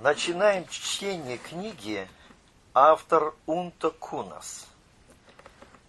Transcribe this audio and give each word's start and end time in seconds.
Начинаем 0.00 0.66
чтение 0.66 1.36
книги 1.36 2.08
автор 2.72 3.34
Унта 3.44 3.90
Кунас. 3.90 4.66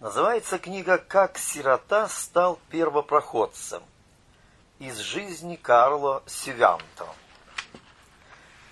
Называется 0.00 0.58
книга 0.58 0.98
«Как 0.98 1.38
сирота 1.38 2.10
стал 2.10 2.58
первопроходцем» 2.68 3.82
из 4.78 4.98
жизни 4.98 5.56
Карло 5.56 6.22
Сювянто. 6.26 7.06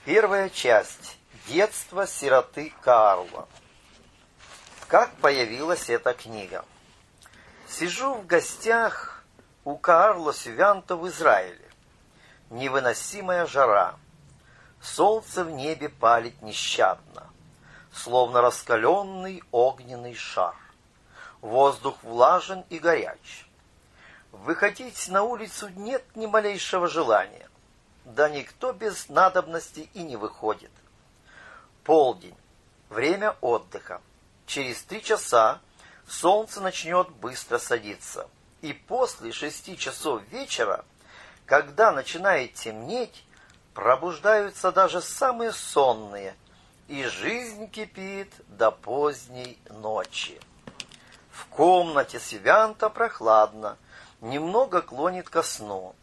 Первая 0.05 0.51
часть. 0.51 1.17
Детство 1.47 2.07
сироты 2.07 2.75
Карло. 2.83 3.49
Как 4.89 5.11
появилась 5.23 5.89
эта 5.89 6.13
книга? 6.13 6.67
Сижу 7.67 8.13
в 8.13 8.27
гостях 8.27 9.25
у 9.65 9.79
Карло 9.79 10.35
Сювянто 10.35 10.97
в 10.97 11.09
Израиле. 11.09 11.67
Невыносимая 12.51 13.47
жара. 13.47 13.97
Солнце 14.81 15.45
в 15.45 15.51
небе 15.51 15.91
палит 15.91 16.41
нещадно, 16.41 17.31
словно 17.93 18.41
раскаленный 18.41 19.43
огненный 19.53 20.15
шар. 20.15 20.57
Воздух 21.43 22.03
влажен 22.03 22.65
и 22.71 22.79
горяч. 22.79 23.47
Выходить 24.33 25.09
на 25.09 25.23
улицу 25.23 25.69
нет 25.69 26.05
ни 26.15 26.27
малейшего 26.27 26.89
желания. 26.89 27.49
Да 28.05 28.29
никто 28.29 28.73
без 28.73 29.09
надобности 29.09 29.91
и 29.93 30.03
не 30.03 30.17
выходит. 30.17 30.71
Полдень. 31.85 32.37
Время 32.89 33.37
отдыха. 33.41 34.01
Через 34.47 34.83
три 34.83 35.03
часа 35.03 35.61
солнце 36.07 36.61
начнет 36.61 37.11
быстро 37.11 37.59
садиться. 37.59 38.29
И 38.63 38.73
после 38.73 39.33
шести 39.33 39.77
часов 39.77 40.23
вечера, 40.31 40.85
когда 41.47 41.93
начинает 41.93 42.55
темнеть, 42.55 43.25
пробуждаются 43.75 44.73
даже 44.73 45.01
самые 45.01 45.53
сонные, 45.53 46.35
и 46.89 47.05
жизнь 47.05 47.71
кипит 47.71 48.33
до 48.49 48.71
поздней 48.71 49.59
ночи. 49.71 50.41
В 51.31 51.47
комнате 51.47 52.19
Севянта 52.19 52.91
прохладно, 52.91 53.77
немного 54.21 54.83
клонит 54.83 55.29
ко 55.29 55.43
сну, 55.43 55.95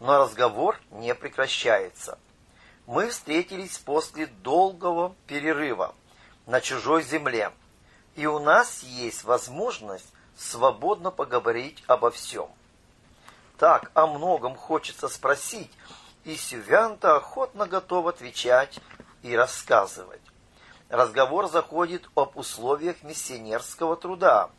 но 0.00 0.18
разговор 0.18 0.78
не 0.90 1.14
прекращается. 1.14 2.18
Мы 2.86 3.08
встретились 3.08 3.78
после 3.78 4.26
долгого 4.26 5.14
перерыва 5.26 5.94
на 6.46 6.60
чужой 6.60 7.02
земле, 7.02 7.52
и 8.16 8.26
у 8.26 8.38
нас 8.38 8.82
есть 8.82 9.24
возможность 9.24 10.12
свободно 10.36 11.10
поговорить 11.10 11.84
обо 11.86 12.10
всем. 12.10 12.48
Так 13.58 13.90
о 13.94 14.06
многом 14.06 14.56
хочется 14.56 15.08
спросить, 15.08 15.70
и 16.24 16.36
Сювянта 16.36 17.16
охотно 17.16 17.66
готов 17.66 18.06
отвечать 18.06 18.78
и 19.22 19.34
рассказывать. 19.34 20.20
Разговор 20.88 21.48
заходит 21.48 22.08
об 22.14 22.36
условиях 22.36 23.02
миссионерского 23.02 23.96
труда, 23.96 24.50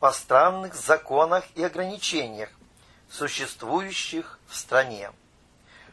о 0.00 0.12
странных 0.12 0.74
законах 0.74 1.44
и 1.54 1.62
ограничениях, 1.62 2.50
существующих 3.10 4.38
в 4.46 4.56
стране. 4.56 5.10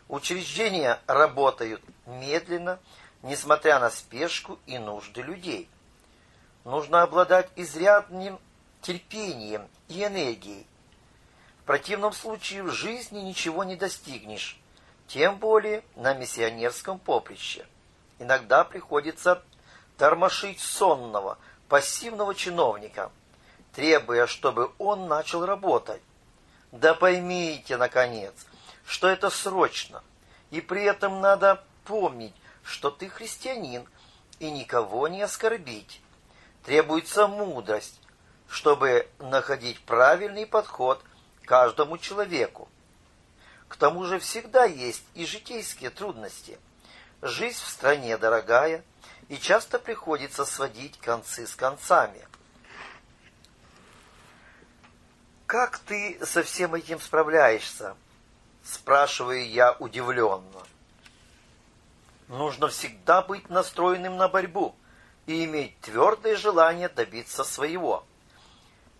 Учреждения 0.07 0.99
работают 1.05 1.81
медленно, 2.05 2.79
несмотря 3.21 3.79
на 3.79 3.89
спешку 3.89 4.59
и 4.65 4.77
нужды 4.77 5.21
людей. 5.21 5.69
Нужно 6.63 7.01
обладать 7.01 7.49
изрядным 7.55 8.39
терпением 8.81 9.67
и 9.87 10.03
энергией, 10.03 10.65
противном 11.69 12.13
случае 12.13 12.63
в 12.63 12.71
жизни 12.71 13.19
ничего 13.19 13.63
не 13.63 13.75
достигнешь, 13.75 14.59
тем 15.05 15.37
более 15.37 15.83
на 15.95 16.15
миссионерском 16.15 16.97
поприще. 16.97 17.63
Иногда 18.17 18.63
приходится 18.63 19.43
тормошить 19.95 20.59
сонного, 20.61 21.37
пассивного 21.67 22.33
чиновника, 22.33 23.11
требуя, 23.75 24.25
чтобы 24.25 24.71
он 24.79 25.07
начал 25.07 25.45
работать. 25.45 26.01
Да 26.71 26.95
поймите, 26.95 27.77
наконец, 27.77 28.33
что 28.83 29.07
это 29.07 29.29
срочно, 29.29 30.03
и 30.49 30.61
при 30.61 30.85
этом 30.85 31.21
надо 31.21 31.63
помнить, 31.83 32.33
что 32.63 32.89
ты 32.89 33.09
христианин, 33.09 33.87
и 34.39 34.49
никого 34.49 35.07
не 35.07 35.21
оскорбить. 35.21 36.01
Требуется 36.65 37.27
мудрость, 37.27 38.01
чтобы 38.47 39.07
находить 39.19 39.79
правильный 39.81 40.47
подход 40.47 41.03
каждому 41.49 41.97
человеку. 41.97 42.69
К 43.67 43.75
тому 43.75 44.05
же 44.05 44.19
всегда 44.19 44.65
есть 44.65 45.03
и 45.15 45.25
житейские 45.25 45.89
трудности. 45.89 46.59
Жизнь 47.23 47.57
в 47.57 47.67
стране 47.67 48.19
дорогая, 48.19 48.83
и 49.29 49.37
часто 49.39 49.79
приходится 49.79 50.45
сводить 50.45 50.99
концы 50.99 51.47
с 51.47 51.55
концами. 51.55 52.23
«Как 55.47 55.79
ты 55.79 56.23
со 56.23 56.43
всем 56.43 56.75
этим 56.75 56.99
справляешься?» 56.99 57.95
Спрашиваю 58.63 59.49
я 59.49 59.71
удивленно. 59.79 60.61
Нужно 62.27 62.67
всегда 62.67 63.23
быть 63.23 63.49
настроенным 63.49 64.17
на 64.17 64.27
борьбу 64.27 64.75
и 65.25 65.45
иметь 65.45 65.79
твердое 65.79 66.35
желание 66.35 66.89
добиться 66.89 67.43
своего. 67.43 68.05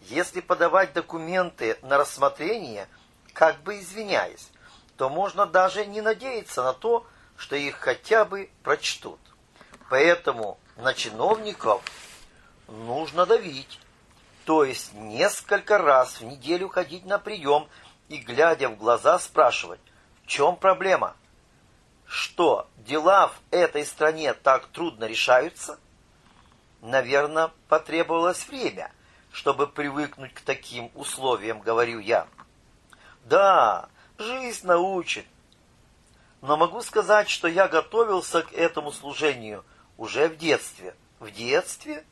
Если 0.02 0.40
подавать 0.40 0.94
документы 0.94 1.78
на 1.82 1.98
рассмотрение, 1.98 2.88
как 3.34 3.62
бы 3.62 3.80
извиняясь, 3.80 4.50
то 4.98 5.10
можно 5.10 5.46
даже 5.46 5.86
не 5.86 6.02
надеяться 6.02 6.64
на 6.64 6.74
то, 6.74 7.06
что 7.38 7.56
их 7.56 7.76
хотя 7.76 8.26
бы 8.26 8.50
прочтут. 8.64 9.20
Поэтому 9.90 10.60
на 10.78 10.94
чиновников 10.94 11.84
нужно 12.68 13.26
давить, 13.26 13.80
то 14.46 14.64
есть 14.64 14.94
несколько 14.94 15.78
раз 15.78 16.20
в 16.20 16.26
неделю 16.26 16.70
ходить 16.70 17.06
на 17.06 17.20
прием 17.20 17.68
и, 18.08 18.18
глядя 18.18 18.70
в 18.70 18.78
глаза, 18.78 19.20
спрашивать, 19.20 19.80
в 20.24 20.28
чем 20.28 20.56
проблема? 20.56 21.16
Что, 22.06 22.68
дела 22.78 23.28
в 23.28 23.40
этой 23.52 23.86
стране 23.86 24.34
так 24.34 24.68
трудно 24.68 25.06
решаются? 25.06 25.80
Наверное, 26.82 27.52
потребовалось 27.68 28.48
время– 28.48 28.92
чтобы 29.32 29.68
привыкнуть 29.68 30.34
к 30.34 30.42
таким 30.42 30.92
условиям, 30.96 31.60
говорю 31.62 32.00
я. 32.00 32.28
Да, 33.26 33.90
жизнь 34.18 34.66
научит. 34.66 35.26
Но 36.42 36.58
могу 36.58 36.82
сказать, 36.82 37.30
что 37.30 37.48
я 37.48 37.68
готовился 37.68 38.44
к 38.44 38.54
этому 38.54 38.92
служению 38.92 39.66
уже 39.98 40.30
в 40.30 40.38
детстве. 40.38 40.96
В 41.20 41.32
детстве? 41.32 42.06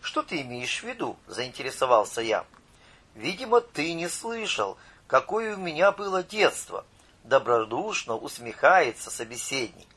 Что 0.00 0.22
ты 0.22 0.42
имеешь 0.42 0.80
в 0.80 0.84
виду? 0.84 1.16
Заинтересовался 1.26 2.20
я. 2.20 2.44
Видимо, 3.14 3.60
ты 3.60 3.92
не 3.94 4.08
слышал, 4.08 4.76
какое 5.06 5.56
у 5.56 5.58
меня 5.58 5.92
было 5.92 6.22
детство. 6.22 6.84
Добродушно 7.24 8.16
усмехается 8.16 9.10
собеседник. 9.10 9.88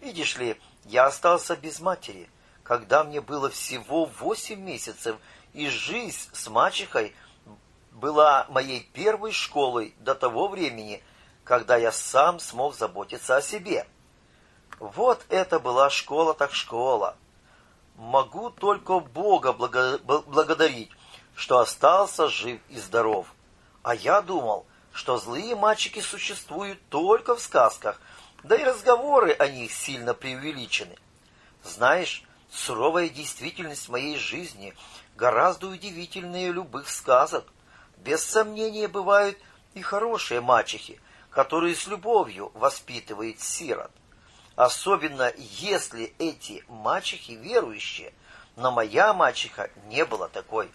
Видишь 0.00 0.36
ли, 0.36 0.60
я 0.84 1.06
остался 1.06 1.56
без 1.56 1.80
матери, 1.80 2.28
когда 2.62 3.04
мне 3.04 3.20
было 3.20 3.48
всего 3.50 4.06
восемь 4.06 4.60
месяцев, 4.60 5.16
и 5.54 5.68
жизнь 5.68 6.28
с 6.32 6.48
мачехой 6.48 7.14
была 7.92 8.46
моей 8.50 8.80
первой 8.92 9.32
школой 9.32 9.94
до 10.00 10.14
того 10.14 10.48
времени, 10.48 11.02
когда 11.44 11.76
я 11.76 11.92
сам 11.92 12.40
смог 12.40 12.74
заботиться 12.74 13.36
о 13.36 13.42
себе. 13.42 13.86
Вот 14.80 15.24
это 15.28 15.60
была 15.60 15.88
школа 15.90 16.34
так 16.34 16.52
школа. 16.52 17.16
Могу 17.96 18.50
только 18.50 18.98
Бога 18.98 19.52
благодарить, 19.52 20.90
что 21.36 21.60
остался 21.60 22.28
жив 22.28 22.60
и 22.68 22.78
здоров. 22.78 23.32
А 23.84 23.94
я 23.94 24.20
думал, 24.20 24.66
что 24.92 25.18
злые 25.18 25.54
мальчики 25.54 26.00
существуют 26.00 26.80
только 26.88 27.36
в 27.36 27.40
сказках, 27.40 28.00
да 28.42 28.56
и 28.56 28.64
разговоры 28.64 29.32
о 29.32 29.46
них 29.46 29.72
сильно 29.72 30.14
преувеличены. 30.14 30.96
Знаешь, 31.62 32.24
суровая 32.50 33.08
действительность 33.08 33.88
моей 33.88 34.16
жизни 34.16 34.74
гораздо 35.16 35.68
удивительнее 35.68 36.52
любых 36.52 36.88
сказок. 36.88 37.44
Без 37.98 38.24
сомнения 38.24 38.88
бывают 38.88 39.38
и 39.74 39.82
хорошие 39.82 40.40
мачехи, 40.40 41.00
которые 41.30 41.74
с 41.74 41.86
любовью 41.86 42.50
воспитывают 42.54 43.40
сирот. 43.40 43.90
Особенно 44.56 45.32
если 45.36 46.14
эти 46.18 46.64
мачехи 46.68 47.32
верующие, 47.32 48.12
но 48.56 48.70
моя 48.70 49.12
мачеха 49.12 49.70
не 49.86 50.04
была 50.04 50.28
такой. 50.28 50.70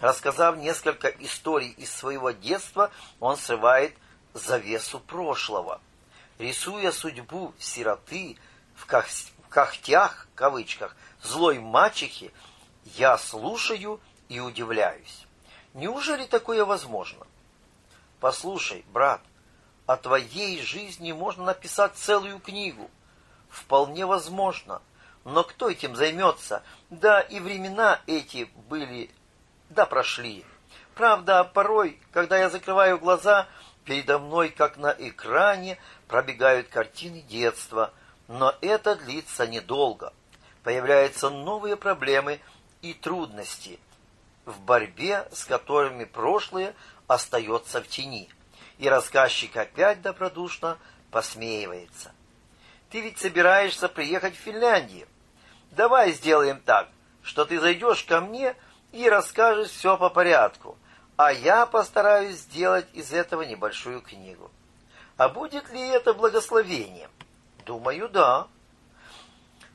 Рассказав 0.00 0.56
несколько 0.56 1.08
историй 1.08 1.70
из 1.70 1.90
своего 1.90 2.30
детства, 2.30 2.90
он 3.20 3.36
срывает 3.36 3.94
завесу 4.34 5.00
прошлого. 5.00 5.80
Рисуя 6.38 6.92
судьбу 6.92 7.54
сироты 7.58 8.36
в 8.74 8.86
когтях, 9.48 10.28
кавычках, 10.34 10.94
злой 11.22 11.58
мачехи, 11.58 12.32
я 12.94 13.18
слушаю 13.18 14.00
и 14.28 14.40
удивляюсь. 14.40 15.26
Неужели 15.74 16.24
такое 16.24 16.64
возможно? 16.64 17.26
Послушай, 18.20 18.84
брат, 18.92 19.20
о 19.86 19.96
твоей 19.96 20.62
жизни 20.62 21.12
можно 21.12 21.44
написать 21.44 21.94
целую 21.96 22.38
книгу. 22.38 22.90
вполне 23.48 24.04
возможно. 24.04 24.82
Но 25.24 25.42
кто 25.42 25.70
этим 25.70 25.96
займется? 25.96 26.62
Да 26.90 27.20
и 27.20 27.40
времена 27.40 28.00
эти 28.06 28.50
были, 28.68 29.10
да 29.70 29.86
прошли. 29.86 30.44
Правда, 30.94 31.42
порой, 31.44 31.98
когда 32.12 32.38
я 32.38 32.50
закрываю 32.50 32.98
глаза, 32.98 33.46
передо 33.84 34.18
мной, 34.18 34.50
как 34.50 34.76
на 34.76 34.94
экране, 34.98 35.78
пробегают 36.06 36.68
картины 36.68 37.22
детства. 37.22 37.92
Но 38.28 38.54
это 38.60 38.96
длится 38.96 39.46
недолго. 39.46 40.12
Появляются 40.62 41.30
новые 41.30 41.76
проблемы 41.76 42.40
и 42.90 42.94
трудности, 42.94 43.78
в 44.44 44.60
борьбе 44.60 45.28
с 45.32 45.44
которыми 45.44 46.04
прошлое 46.04 46.74
остается 47.06 47.82
в 47.82 47.88
тени. 47.88 48.28
И 48.78 48.88
рассказчик 48.88 49.56
опять 49.56 50.02
добродушно 50.02 50.78
посмеивается. 51.10 52.12
Ты 52.90 53.00
ведь 53.00 53.18
собираешься 53.18 53.88
приехать 53.88 54.34
в 54.34 54.40
Финляндию. 54.40 55.08
Давай 55.70 56.12
сделаем 56.12 56.60
так, 56.60 56.88
что 57.22 57.44
ты 57.44 57.58
зайдешь 57.58 58.04
ко 58.04 58.20
мне 58.20 58.54
и 58.92 59.08
расскажешь 59.08 59.70
все 59.70 59.96
по 59.96 60.08
порядку, 60.08 60.78
а 61.16 61.32
я 61.32 61.66
постараюсь 61.66 62.36
сделать 62.36 62.86
из 62.92 63.12
этого 63.12 63.42
небольшую 63.42 64.00
книгу. 64.00 64.50
А 65.16 65.28
будет 65.28 65.70
ли 65.70 65.80
это 65.80 66.14
благословением? 66.14 67.10
Думаю, 67.64 68.08
да. 68.08 68.46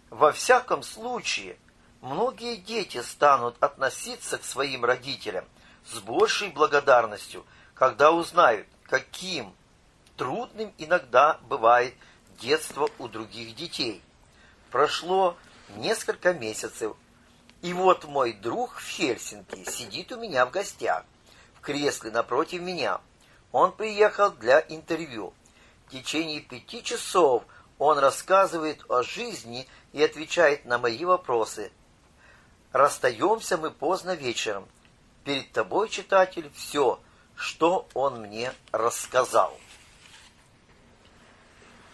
Во 0.09 0.31
всяком 0.31 0.83
случае, 0.83 1.57
многие 2.01 2.57
дети 2.57 3.01
станут 3.01 3.55
относиться 3.59 4.37
к 4.37 4.43
своим 4.43 4.83
родителям 4.83 5.45
с 5.85 5.99
большей 5.99 6.49
благодарностью, 6.49 7.45
когда 7.73 8.11
узнают, 8.11 8.67
каким 8.83 9.55
трудным 10.17 10.73
иногда 10.77 11.39
бывает 11.47 11.93
детство 12.39 12.89
у 12.99 13.07
других 13.07 13.55
детей. 13.55 14.01
Прошло 14.71 15.37
несколько 15.77 16.33
месяцев, 16.33 16.95
и 17.61 17.73
вот 17.73 18.05
мой 18.05 18.33
друг 18.33 18.75
в 18.75 18.87
Хельсинки 18.87 19.63
сидит 19.69 20.11
у 20.11 20.19
меня 20.19 20.45
в 20.45 20.51
гостях, 20.51 21.05
в 21.55 21.61
кресле 21.61 22.11
напротив 22.11 22.61
меня. 22.61 22.99
Он 23.51 23.71
приехал 23.71 24.31
для 24.31 24.59
интервью. 24.59 25.33
В 25.87 25.91
течение 25.91 26.39
пяти 26.39 26.83
часов 26.83 27.43
он 27.77 27.99
рассказывает 27.99 28.83
о 28.89 29.03
жизни 29.03 29.67
и 29.91 30.01
отвечает 30.01 30.65
на 30.65 30.77
мои 30.77 31.03
вопросы. 31.03 31.71
Расстаемся 32.71 33.57
мы 33.57 33.69
поздно 33.69 34.15
вечером. 34.15 34.65
Перед 35.25 35.51
тобой, 35.51 35.89
читатель, 35.89 36.49
все, 36.55 37.01
что 37.35 37.85
он 37.93 38.21
мне 38.21 38.53
рассказал. 38.71 39.59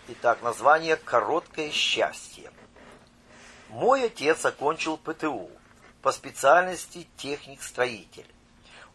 Итак, 0.07 0.43
название 0.43 0.95
«Короткое 0.95 1.71
счастье». 1.71 2.51
Мой 3.69 4.05
отец 4.05 4.45
окончил 4.45 4.97
ПТУ 4.97 5.49
по 6.01 6.11
специальности 6.11 7.07
техник-строитель. 7.17 8.27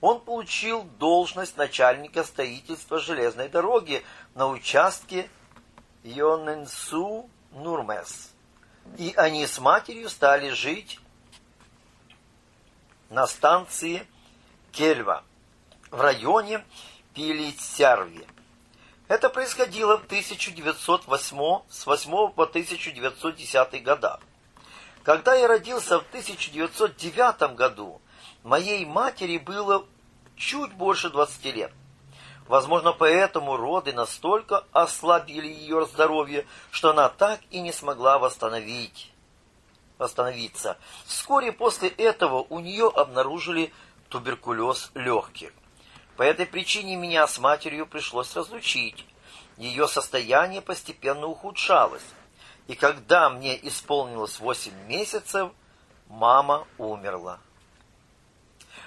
Он 0.00 0.20
получил 0.20 0.84
должность 0.84 1.56
начальника 1.56 2.22
строительства 2.24 3.00
железной 3.00 3.48
дороги 3.48 4.04
на 4.34 4.48
участке 4.48 5.28
Йоненсу-Нурмес. 6.04 8.28
И 8.98 9.14
они 9.16 9.46
с 9.46 9.58
матерью 9.58 10.08
стали 10.08 10.50
жить 10.50 11.00
на 13.12 13.26
станции 13.26 14.06
Кельва 14.72 15.22
в 15.90 16.00
районе 16.00 16.64
Пилицярви. 17.14 18.26
Это 19.06 19.28
происходило 19.28 19.98
в 19.98 20.06
1908 20.06 21.60
с 21.68 21.86
8 21.86 22.30
по 22.32 22.44
1910 22.44 23.82
годах. 23.82 24.20
Когда 25.02 25.34
я 25.34 25.46
родился 25.46 25.98
в 25.98 26.08
1909 26.08 27.54
году, 27.54 28.00
моей 28.44 28.86
матери 28.86 29.36
было 29.36 29.84
чуть 30.36 30.72
больше 30.72 31.10
20 31.10 31.44
лет. 31.54 31.72
Возможно, 32.48 32.92
поэтому 32.92 33.58
роды 33.58 33.92
настолько 33.92 34.64
ослабили 34.72 35.48
ее 35.48 35.84
здоровье, 35.84 36.46
что 36.70 36.90
она 36.90 37.10
так 37.10 37.40
и 37.50 37.60
не 37.60 37.72
смогла 37.72 38.18
восстановить, 38.18 39.11
восстановиться. 39.98 40.78
Вскоре 41.06 41.52
после 41.52 41.88
этого 41.88 42.46
у 42.48 42.60
нее 42.60 42.88
обнаружили 42.88 43.72
туберкулез 44.08 44.90
легких. 44.94 45.52
По 46.16 46.22
этой 46.22 46.46
причине 46.46 46.96
меня 46.96 47.26
с 47.26 47.38
матерью 47.38 47.86
пришлось 47.86 48.34
разлучить. 48.36 49.06
Ее 49.56 49.88
состояние 49.88 50.60
постепенно 50.60 51.26
ухудшалось. 51.26 52.04
И 52.68 52.74
когда 52.74 53.30
мне 53.30 53.58
исполнилось 53.66 54.38
восемь 54.38 54.76
месяцев, 54.86 55.50
мама 56.08 56.66
умерла. 56.78 57.38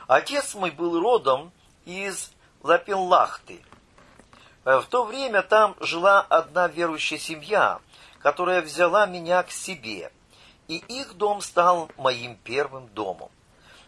Отец 0.08 0.54
мой 0.56 0.72
был 0.72 1.00
родом 1.00 1.52
из 1.86 2.32
Лапинлахты. 2.62 3.62
В 4.64 4.84
то 4.90 5.04
время 5.04 5.42
там 5.42 5.76
жила 5.80 6.22
одна 6.22 6.68
верующая 6.68 7.20
семья, 7.20 7.80
которая 8.20 8.62
взяла 8.62 9.06
меня 9.06 9.44
к 9.44 9.52
себе, 9.52 10.12
и 10.68 10.78
их 10.78 11.14
дом 11.16 11.42
стал 11.42 11.90
моим 11.98 12.36
первым 12.38 12.88
домом. 12.88 13.30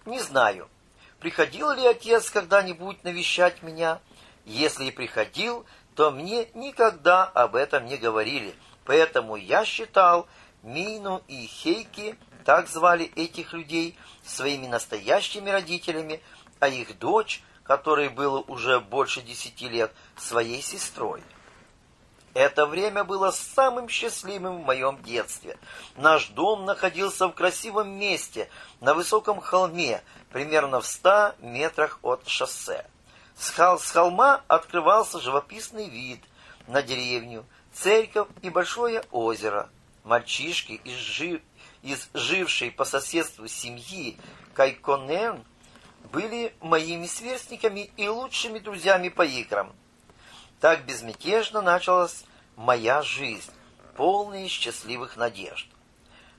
Не 0.06 0.20
знаю, 0.20 0.70
приходил 1.20 1.72
ли 1.72 1.86
отец 1.86 2.30
когда-нибудь 2.30 3.04
навещать 3.04 3.64
меня. 3.64 4.00
Если 4.46 4.86
и 4.86 4.92
приходил, 4.92 5.66
то 5.96 6.12
мне 6.12 6.48
никогда 6.54 7.26
об 7.26 7.56
этом 7.56 7.86
не 7.86 7.98
говорили, 7.98 8.56
поэтому 8.86 9.36
я 9.36 9.66
считал 9.66 10.28
Мину 10.64 11.22
и 11.28 11.46
Хейки, 11.48 12.18
так 12.46 12.70
звали 12.70 13.12
этих 13.16 13.52
людей, 13.54 13.98
своими 14.24 14.68
настоящими 14.68 15.50
родителями, 15.50 16.22
а 16.60 16.70
их 16.70 16.98
дочь, 16.98 17.44
которой 17.64 18.10
было 18.10 18.40
уже 18.40 18.80
больше 18.80 19.22
десяти 19.22 19.68
лет, 19.68 19.92
своей 20.16 20.62
сестрой. 20.62 21.22
Это 22.34 22.66
время 22.66 23.04
было 23.04 23.32
самым 23.32 23.90
счастливым 23.90 24.62
в 24.62 24.66
моем 24.66 25.02
детстве. 25.02 25.58
Наш 25.96 26.28
дом 26.28 26.66
находился 26.66 27.28
в 27.28 27.34
красивом 27.34 27.90
месте, 27.90 28.50
на 28.80 28.94
высоком 28.94 29.42
холме, 29.42 30.02
примерно 30.32 30.82
в 30.82 30.86
ста 30.86 31.36
метрах 31.40 32.00
от 32.04 32.28
шоссе. 32.28 32.86
С, 33.38 33.52
хол 33.52 33.80
с 33.80 33.90
холма 33.92 34.42
открывался 34.48 35.20
живописный 35.20 35.90
вид 35.90 36.22
на 36.68 36.82
деревню, 36.82 37.46
церковь 37.74 38.28
и 38.42 38.50
большое 38.50 39.04
озеро. 39.12 39.70
Мальчишки 40.04 40.74
из, 40.84 40.98
жив... 40.98 41.42
из 41.82 42.10
жившей 42.14 42.72
по 42.72 42.86
соседству 42.86 43.48
семьи 43.48 44.18
Кайконен 44.54 45.44
были 46.12 46.56
моими 46.62 47.06
сверстниками 47.06 47.92
и 47.98 48.08
лучшими 48.08 48.60
друзьями 48.60 49.10
по 49.10 49.24
играм. 49.24 49.74
Так 50.60 50.86
безмятежно 50.86 51.62
началась 51.62 52.24
моя 52.56 53.04
жизнь, 53.04 53.52
полная 53.96 54.48
счастливых 54.48 55.16
надежд. 55.16 55.68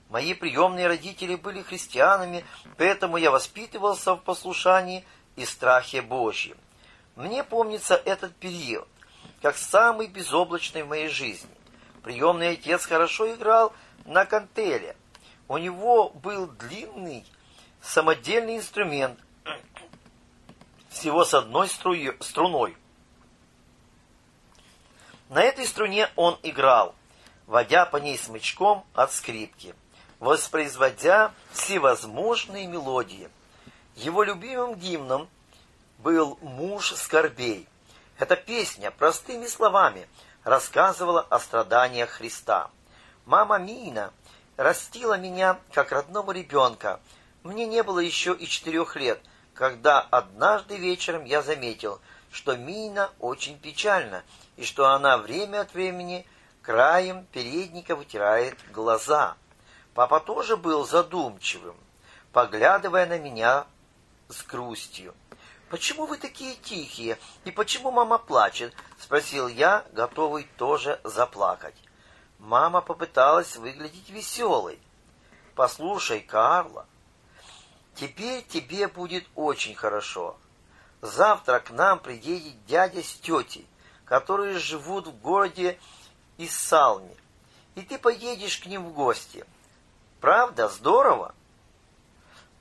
Мои 0.09 0.35
приемные 0.35 0.89
родители 0.89 1.37
были 1.37 1.63
христианами, 1.63 2.45
поэтому 2.77 3.17
я 3.17 3.31
воспитывался 3.31 4.15
в 4.15 4.23
послушании 4.23 5.05
и 5.37 5.45
страхе 5.45 6.03
Божьем. 6.03 6.57
Мне 7.15 7.45
помнится 7.45 7.95
этот 7.95 8.35
период, 8.35 8.89
как 9.43 9.57
самый 9.57 10.09
безоблачный 10.09 10.83
в 10.83 10.89
моей 10.89 11.09
жизни. 11.09 11.51
Приемный 12.03 12.51
отец 12.51 12.87
хорошо 12.87 13.33
играл 13.35 13.73
на 14.05 14.25
кантеле. 14.25 14.97
У 15.47 15.59
него 15.59 16.09
был 16.11 16.47
длинный 16.47 17.25
самодельный 17.81 18.57
инструмент, 18.57 19.19
всего 20.89 21.25
с 21.25 21.35
одной 21.35 21.69
струной. 21.69 22.77
На 25.29 25.43
этой 25.43 25.67
струне 25.67 26.09
он 26.17 26.39
играл, 26.43 26.95
водя 27.47 27.85
по 27.85 27.99
ней 27.99 28.17
смычком 28.17 28.87
от 28.95 29.13
скрипки, 29.13 29.75
воспроизводя 30.21 31.33
всевозможные 31.53 32.67
мелодии. 32.67 33.29
Его 33.95 34.23
любимым 34.23 34.75
гимном 34.75 35.29
был 35.99 36.39
«Муж 36.41 36.95
скорбей». 36.95 37.69
Эта 38.19 38.37
песня 38.37 38.91
простыми 38.91 39.47
словами 39.47 40.09
рассказывала 40.45 41.21
о 41.21 41.39
страданиях 41.39 42.09
Христа. 42.09 42.71
Мама 43.27 43.59
Мина 43.59 44.13
растила 44.57 45.19
меня 45.19 45.59
как 45.73 45.93
родного 45.93 46.33
ребенка. 46.33 47.01
Мне 47.43 47.67
не 47.67 47.83
было 47.83 47.99
еще 47.99 48.35
и 48.35 48.47
четырех 48.47 48.97
лет, 48.97 49.21
когда 49.53 50.01
однажды 50.01 50.79
вечером 50.79 51.25
я 51.25 51.43
заметил, 51.43 52.01
что 52.33 52.57
Мина 52.57 53.11
очень 53.21 53.59
печальна 53.59 54.23
и 54.59 54.65
что 54.65 54.89
она 54.89 55.19
время 55.19 55.61
от 55.61 55.73
времени 55.73 56.27
краем 56.63 57.25
передника 57.27 57.95
вытирает 57.95 58.59
глаза. 58.73 59.37
Папа 59.95 60.19
тоже 60.19 60.57
был 60.57 60.85
задумчивым, 60.85 61.77
поглядывая 62.33 63.07
на 63.07 63.21
меня 63.21 63.67
с 64.29 64.43
грустью. 64.43 65.15
«Почему 65.71 66.07
вы 66.07 66.19
такие 66.19 66.57
тихие? 66.57 67.19
И 67.45 67.53
почему 67.53 67.93
мама 67.93 68.19
плачет?»— 68.19 68.75
спросил 68.99 69.47
я, 69.47 69.85
готовый 69.93 70.49
тоже 70.57 71.01
заплакать. 71.05 71.77
мама 72.39 72.81
попыталась 72.81 73.57
выглядеть 73.57 74.11
веселой. 74.11 74.81
«Послушай, 75.55 76.21
Карла, 76.21 76.87
теперь 77.95 78.45
тебе 78.45 78.89
будет 78.89 79.25
очень 79.37 79.77
хорошо. 79.77 80.37
Завтра 81.01 81.61
к 81.61 81.71
нам 81.71 82.01
приедет 82.01 82.65
дядя 82.67 83.03
с 83.03 83.13
тетей, 83.15 83.69
которые 84.09 84.59
живут 84.59 85.07
в 85.07 85.21
городе 85.21 85.79
Иссалме, 86.39 87.15
и 87.75 87.83
ты 87.83 87.99
поедешь 87.99 88.59
к 88.59 88.67
ним 88.67 88.87
в 88.87 88.95
гости. 88.95 89.45
Правда, 90.21 90.69
здорово? 90.69 91.35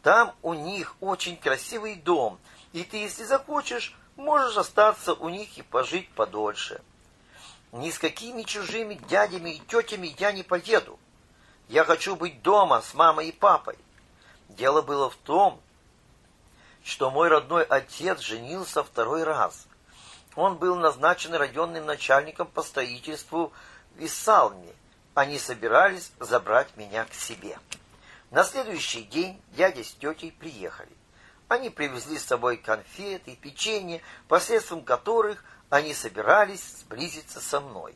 Там 0.04 0.36
у 0.42 0.54
них 0.54 0.96
очень 1.00 1.38
красивый 1.38 1.96
дом, 1.96 2.38
и 2.74 2.84
ты, 2.84 2.98
если 2.98 3.24
захочешь, 3.24 3.96
можешь 4.16 4.58
остаться 4.58 5.14
у 5.14 5.30
них 5.30 5.58
и 5.58 5.62
пожить 5.62 6.10
подольше. 6.12 6.82
Ни 7.72 7.92
с 7.92 7.98
какими 7.98 8.44
чужими 8.44 8.96
дядями 9.10 9.52
и 9.56 9.60
тетями 9.60 10.16
я 10.20 10.32
не 10.32 10.44
поеду. 10.44 11.00
Я 11.70 11.84
хочу 11.84 12.16
быть 12.16 12.42
дома 12.42 12.82
с 12.82 12.94
мамой 12.94 13.30
и 13.30 13.32
папой. 13.32 13.78
Дело 14.50 14.82
было 14.82 15.10
в 15.10 15.16
том, 15.16 15.62
что 16.84 17.12
мой 17.12 17.28
родной 17.28 17.64
отец 17.64 18.20
женился 18.20 18.84
второй 18.84 19.24
раз. 19.24 19.67
Он 20.38 20.56
был 20.56 20.76
назначен 20.76 21.34
районным 21.34 21.88
начальником 21.88 22.46
по 22.46 22.62
строительству 22.62 23.52
в 23.96 24.06
Исалме. 24.06 24.72
Они 25.16 25.40
собирались 25.40 26.12
забрать 26.20 26.78
меня 26.78 27.06
к 27.06 27.14
себе. 27.16 27.58
На 28.30 28.44
следующий 28.44 29.02
день 29.02 29.42
дядя 29.54 29.84
с 29.84 29.94
тетей 29.94 30.32
приехали. 30.32 30.92
Они 31.48 31.72
привезли 31.72 32.20
с 32.20 32.26
собой 32.26 32.58
конфеты 32.58 33.32
и 33.32 33.36
печенье, 33.36 34.04
посредством 34.28 34.84
которых 34.84 35.44
они 35.72 35.96
собирались 35.96 36.82
сблизиться 36.82 37.42
со 37.42 37.60
мной. 37.60 37.96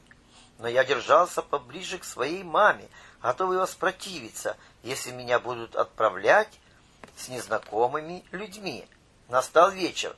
Но 0.57 0.67
я 0.67 0.83
держался 0.83 1.43
поближе 1.43 1.99
к 1.99 2.03
своей 2.03 2.41
маме, 2.41 2.89
готовый 3.21 3.59
воспротивиться, 3.59 4.57
если 4.81 5.11
меня 5.11 5.39
будут 5.39 5.75
отправлять 5.75 6.59
с 7.15 7.27
незнакомыми 7.27 8.25
людьми. 8.31 8.87
Настал 9.29 9.69
вечер, 9.69 10.15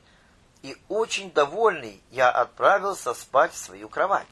и 0.64 0.78
очень 0.88 1.30
довольный 1.30 2.02
я 2.10 2.30
отправился 2.30 3.12
спать 3.12 3.52
в 3.52 3.58
свою 3.58 3.90
кровать. 3.90 4.26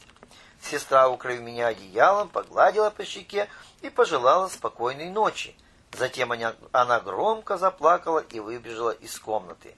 Сестра, 0.62 1.10
укрыв 1.10 1.42
меня 1.42 1.66
одеялом, 1.66 2.30
погладила 2.30 2.88
по 2.88 3.04
щеке 3.04 3.50
и 3.82 3.90
пожелала 3.90 4.48
спокойной 4.48 5.10
ночи. 5.10 5.54
Затем 5.92 6.32
она, 6.72 7.00
громко 7.00 7.58
заплакала 7.58 8.20
и 8.20 8.40
выбежала 8.40 8.92
из 8.92 9.18
комнаты. 9.18 9.76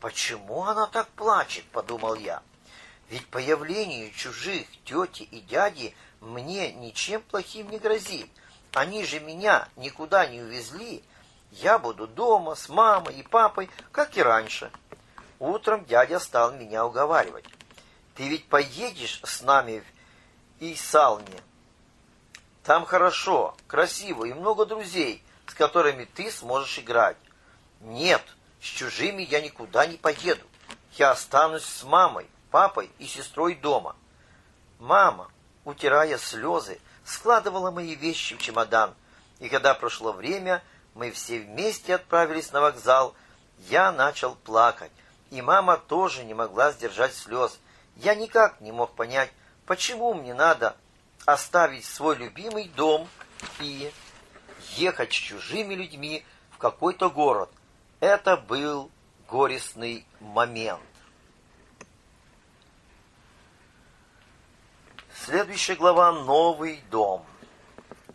«Почему 0.00 0.64
она 0.64 0.88
так 0.88 1.06
плачет?»— 1.10 1.64
подумал 1.72 2.16
я. 2.16 2.42
«Ведь 3.08 3.28
появление 3.28 4.10
чужих 4.10 4.66
тети 4.84 5.22
и 5.22 5.40
дяди 5.42 5.94
мне 6.20 6.72
ничем 6.72 7.22
плохим 7.22 7.70
не 7.70 7.78
грозит. 7.78 8.28
Они 8.72 9.04
же 9.04 9.20
меня 9.20 9.68
никуда 9.76 10.26
не 10.26 10.40
увезли, 10.40 11.04
я 11.52 11.78
буду 11.78 12.08
дома 12.08 12.56
с 12.56 12.68
мамой 12.68 13.14
и 13.14 13.22
папой, 13.22 13.70
как 13.92 14.16
и 14.16 14.22
раньше. 14.24 14.72
Утром 15.38 15.84
дядя 15.84 16.20
стал 16.20 16.52
меня 16.52 16.86
уговаривать. 16.86 17.44
Ты 18.14 18.28
ведь 18.28 18.48
поедешь 18.48 19.20
с 19.24 19.42
нами 19.42 19.80
в 19.80 20.64
Исалне. 20.64 21.40
Там 22.62 22.86
хорошо, 22.86 23.56
красиво 23.66 24.24
и 24.24 24.32
много 24.32 24.64
друзей, 24.64 25.22
с 25.46 25.54
которыми 25.54 26.04
ты 26.04 26.30
сможешь 26.30 26.78
играть. 26.78 27.16
Нет, 27.80 28.22
с 28.60 28.64
чужими 28.64 29.22
я 29.22 29.40
никуда 29.40 29.86
не 29.86 29.96
поеду. 29.96 30.44
Я 30.92 31.10
останусь 31.10 31.64
с 31.64 31.82
мамой, 31.82 32.26
папой 32.50 32.90
и 32.98 33.06
сестрой 33.06 33.56
дома. 33.56 33.96
Мама, 34.78 35.30
утирая 35.64 36.16
слезы, 36.18 36.80
складывала 37.04 37.70
мои 37.70 37.94
вещи 37.94 38.36
в 38.36 38.38
чемодан, 38.38 38.94
и 39.40 39.48
когда 39.48 39.74
прошло 39.74 40.12
время, 40.12 40.62
мы 40.94 41.10
все 41.10 41.40
вместе 41.40 41.96
отправились 41.96 42.52
на 42.52 42.60
вокзал. 42.60 43.14
Я 43.68 43.92
начал 43.92 44.36
плакать, 44.36 44.92
и 45.34 45.42
мама 45.42 45.76
тоже 45.76 46.22
не 46.24 46.32
могла 46.32 46.70
сдержать 46.70 47.12
слез. 47.12 47.58
Я 47.96 48.14
никак 48.14 48.60
не 48.60 48.70
мог 48.70 48.94
понять, 48.94 49.32
почему 49.66 50.14
мне 50.14 50.32
надо 50.32 50.76
оставить 51.26 51.84
свой 51.84 52.14
любимый 52.14 52.68
дом 52.68 53.08
и 53.58 53.92
ехать 54.76 55.12
с 55.12 55.16
чужими 55.16 55.74
людьми 55.74 56.24
в 56.52 56.58
какой-то 56.58 57.10
город. 57.10 57.50
Это 57.98 58.36
был 58.36 58.92
горестный 59.28 60.06
момент. 60.20 60.80
Следующая 65.16 65.74
глава 65.74 66.12
«Новый 66.12 66.80
дом». 66.92 67.26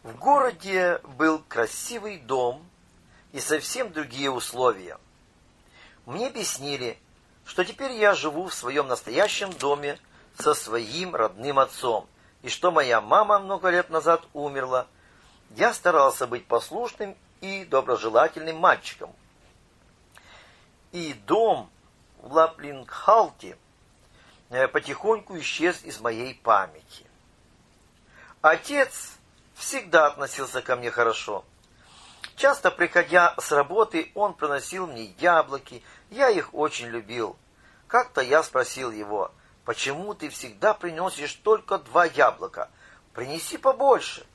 В 0.03 0.15
городе 0.15 0.99
был 1.17 1.39
красивый 1.39 2.17
дом, 2.19 2.65
и 3.33 3.41
совсем 3.41 3.91
другие 3.91 4.31
условия. 4.31 4.97
Мне 6.05 6.27
объяснили, 6.27 6.97
что 7.49 7.65
теперь 7.65 7.93
я 7.93 8.13
живу 8.13 8.45
в 8.45 8.53
своем 8.53 8.87
настоящем 8.87 9.51
доме 9.51 9.97
со 10.37 10.53
своим 10.53 11.15
родным 11.15 11.57
отцом, 11.57 12.07
и 12.43 12.47
что 12.47 12.71
моя 12.71 13.01
мама 13.01 13.39
много 13.39 13.71
лет 13.71 13.89
назад 13.89 14.23
умерла. 14.33 14.85
Я 15.55 15.73
старался 15.73 16.27
быть 16.27 16.45
послушным 16.45 17.17
и 17.41 17.65
доброжелательным 17.65 18.57
мальчиком. 18.57 19.11
И 20.91 21.13
дом 21.25 21.71
в 22.21 22.31
Лаплингхалте 22.31 23.57
э, 24.51 24.67
потихоньку 24.67 25.39
исчез 25.39 25.83
из 25.83 25.99
моей 25.99 26.35
памяти. 26.35 27.07
Отец 28.41 29.13
всегда 29.55 30.05
относился 30.05 30.61
ко 30.61 30.75
мне 30.75 30.91
хорошо– 30.91 31.43
Часто, 32.39 32.71
приходя 32.71 33.35
с 33.37 33.51
работы, 33.51 34.13
он 34.15 34.33
приносил 34.33 34.87
мне 34.87 35.13
яблоки, 35.19 35.83
я 36.09 36.29
их 36.29 36.53
очень 36.53 36.87
любил. 36.87 37.35
Как-то 37.85 38.21
я 38.21 38.43
спросил 38.43 38.91
его, 38.91 39.33
почему 39.65 40.13
ты 40.13 40.29
всегда 40.29 40.73
приносишь 40.73 41.33
только 41.33 41.79
два 41.79 42.05
яблока? 42.05 42.69
Принеси 43.11 43.57
побольше. 43.57 44.25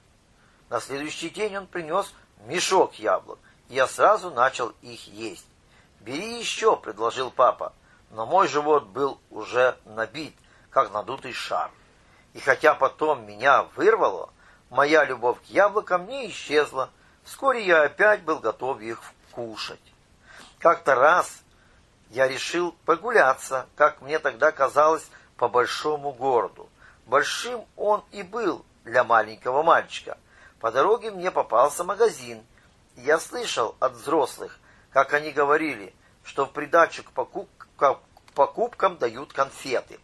На 0.69 0.81
следующий 0.81 1.31
день 1.31 1.57
он 1.57 1.67
принес 1.67 2.13
мешок 2.41 2.97
яблок, 2.97 3.39
и 3.71 3.77
я 3.77 3.87
сразу 3.87 4.31
начал 4.31 4.75
их 4.83 5.09
есть. 5.09 5.47
«Бери 6.01 6.39
еще»,— 6.39 6.77
предложил 6.83 7.31
папа, 7.31 7.73
но 8.11 8.27
мой 8.27 8.49
живот 8.49 8.85
был 8.85 9.19
уже 9.31 9.79
набит, 9.87 10.37
как 10.69 10.93
надутый 10.93 11.33
шар. 11.33 11.71
И 12.35 12.41
хотя 12.41 12.75
потом 12.75 13.27
меня 13.27 13.63
вырвало, 13.77 14.29
моя 14.69 15.07
любовь 15.07 15.39
к 15.41 15.45
яблокам 15.45 16.07
не 16.07 16.29
исчезла, 16.29 16.91
Вскоре 17.25 17.65
я 17.65 17.83
опять 17.85 18.23
был 18.23 18.39
готов 18.39 18.81
их 18.81 19.01
кушать. 19.33 19.81
Как-то 20.59 20.95
раз 20.95 21.43
я 22.11 22.29
решил 22.29 22.73
прогуляться, 22.85 23.67
как 23.77 24.03
мне 24.03 24.19
тогда 24.19 24.53
казалось, 24.53 25.09
по 25.37 25.49
большому 25.49 26.13
городу. 26.13 26.69
Большим 27.07 27.65
он 27.77 28.05
и 28.13 28.23
был 28.23 28.65
для 28.85 29.05
маленького 29.05 29.63
мальчика. 29.63 30.19
По 30.61 30.71
дороге 30.71 31.11
мне 31.11 31.31
попался 31.31 31.83
магазин, 31.83 32.45
я 32.97 33.19
слышал 33.19 33.75
от 33.81 33.95
взрослых, 33.95 34.59
как 34.93 35.13
они 35.13 35.33
говорили, 35.33 35.95
что 36.23 36.47
в 36.47 36.53
придачу 36.53 37.03
к, 37.03 37.11
покуп... 37.11 37.49
к 37.77 37.99
покупкам 38.35 38.97
дают 38.97 39.33
конфеты. 39.33 39.99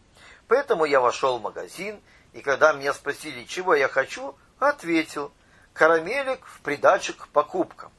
Поэтому 0.47 0.85
я 0.85 0.99
вошел 0.99 1.39
в 1.39 1.41
магазин, 1.41 2.01
и 2.33 2.41
когда 2.41 2.73
меня 2.73 2.93
спросили, 2.93 3.45
чего 3.45 3.73
я 3.75 3.87
хочу, 3.87 4.35
ответил– 4.59 5.31
карамелек 5.73 6.45
в 6.45 6.61
придачу 6.61 7.13
к 7.13 7.27
покупкам. 7.29 7.91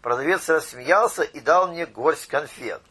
Продавец 0.00 0.48
рассмеялся 0.48 1.22
и 1.22 1.40
дал 1.40 1.68
мне 1.68 1.86
горсть 1.86 2.26
конфет. 2.26 2.82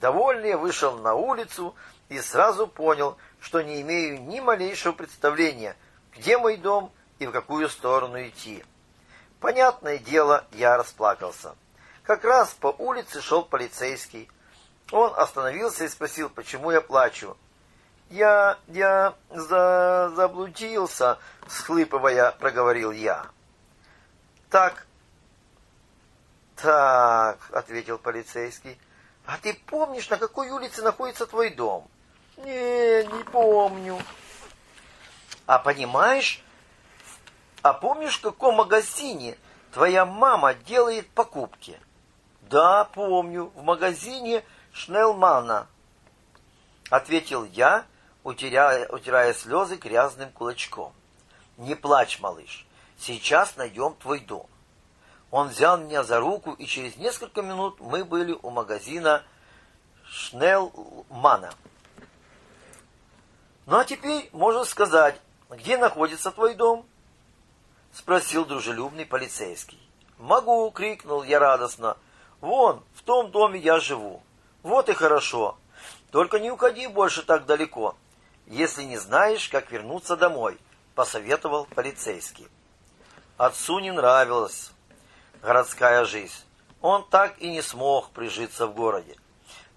Довольный 0.00 0.56
вышел 0.56 0.98
на 0.98 1.14
улицу 1.14 1.74
и 2.08 2.18
сразу 2.20 2.66
понял, 2.66 3.16
что 3.40 3.62
не 3.62 3.80
имею 3.80 4.22
ни 4.22 4.40
малейшего 4.40 4.92
представления, 4.92 5.76
где 6.12 6.38
мой 6.38 6.56
дом 6.56 6.92
и 7.18 7.26
в 7.26 7.32
какую 7.32 7.68
сторону 7.68 8.20
идти. 8.22 8.64
Понятное 9.40 9.98
дело, 9.98 10.44
я 10.52 10.76
расплакался. 10.76 11.54
Как 12.02 12.24
раз 12.24 12.52
по 12.54 12.68
улице 12.68 13.20
шел 13.20 13.44
полицейский. 13.44 14.28
Он 14.90 15.12
остановился 15.16 15.84
и 15.84 15.88
спросил, 15.88 16.28
почему 16.28 16.70
я 16.70 16.80
плачу. 16.80 17.36
«Я... 18.10 18.58
я... 18.66 19.14
За... 19.30 20.10
заблудился»,— 20.16 21.18
схлыпывая, 21.48 22.32
проговорил 22.32 22.90
я. 22.90 23.26
Так, 24.50 24.84
так, 26.56 27.38
ответил 27.52 27.98
полицейский. 27.98 28.76
А 29.24 29.38
ты 29.38 29.54
помнишь, 29.54 30.10
на 30.10 30.16
какой 30.16 30.50
улице 30.50 30.82
находится 30.82 31.26
твой 31.26 31.50
дом? 31.50 31.88
Не, 32.36 33.04
не 33.04 33.24
помню. 33.24 33.96
А 35.46 35.60
понимаешь, 35.60 36.42
а 37.62 37.72
помнишь, 37.72 38.18
в 38.18 38.22
каком 38.22 38.56
магазине 38.56 39.38
твоя 39.72 40.04
мама 40.04 40.54
делает 40.54 41.08
покупки? 41.10 41.78
Да, 42.42 42.84
помню, 42.84 43.52
в 43.54 43.62
магазине 43.62 44.44
Шнелмана. 44.72 45.68
Ответил 46.90 47.44
я, 47.44 47.84
утирая, 48.24 48.88
утирая 48.88 49.32
слезы 49.32 49.76
грязным 49.76 50.32
кулачком. 50.32 50.92
Не 51.56 51.76
плачь, 51.76 52.18
малыш. 52.18 52.66
Сейчас 53.00 53.56
найдем 53.56 53.94
твой 53.94 54.20
дом. 54.20 54.46
Он 55.30 55.48
взял 55.48 55.78
меня 55.78 56.04
за 56.04 56.20
руку, 56.20 56.52
и 56.52 56.66
через 56.66 56.96
несколько 56.96 57.40
минут 57.40 57.80
мы 57.80 58.04
были 58.04 58.38
у 58.42 58.50
магазина 58.50 59.24
Шнеллмана. 60.04 61.54
Ну 63.64 63.78
а 63.78 63.86
теперь 63.86 64.28
можно 64.32 64.64
сказать, 64.64 65.18
где 65.48 65.78
находится 65.78 66.30
твой 66.30 66.54
дом? 66.54 66.84
Спросил 67.90 68.44
дружелюбный 68.44 69.06
полицейский. 69.06 69.80
Могу, 70.18 70.70
крикнул 70.70 71.22
я 71.22 71.38
радостно. 71.38 71.96
Вон, 72.42 72.84
в 72.92 73.02
том 73.02 73.30
доме 73.30 73.58
я 73.58 73.80
живу. 73.80 74.22
Вот 74.62 74.90
и 74.90 74.92
хорошо. 74.92 75.56
Только 76.10 76.38
не 76.38 76.50
уходи 76.50 76.86
больше 76.86 77.22
так 77.22 77.46
далеко, 77.46 77.96
если 78.46 78.82
не 78.82 78.98
знаешь, 78.98 79.48
как 79.48 79.70
вернуться 79.70 80.18
домой, 80.18 80.58
посоветовал 80.94 81.64
полицейский. 81.64 82.46
Отцу 83.40 83.78
не 83.78 83.90
нравилась 83.90 84.70
городская 85.40 86.04
жизнь. 86.04 86.44
Он 86.82 87.02
так 87.08 87.38
и 87.38 87.50
не 87.50 87.62
смог 87.62 88.10
прижиться 88.10 88.66
в 88.66 88.74
городе. 88.74 89.16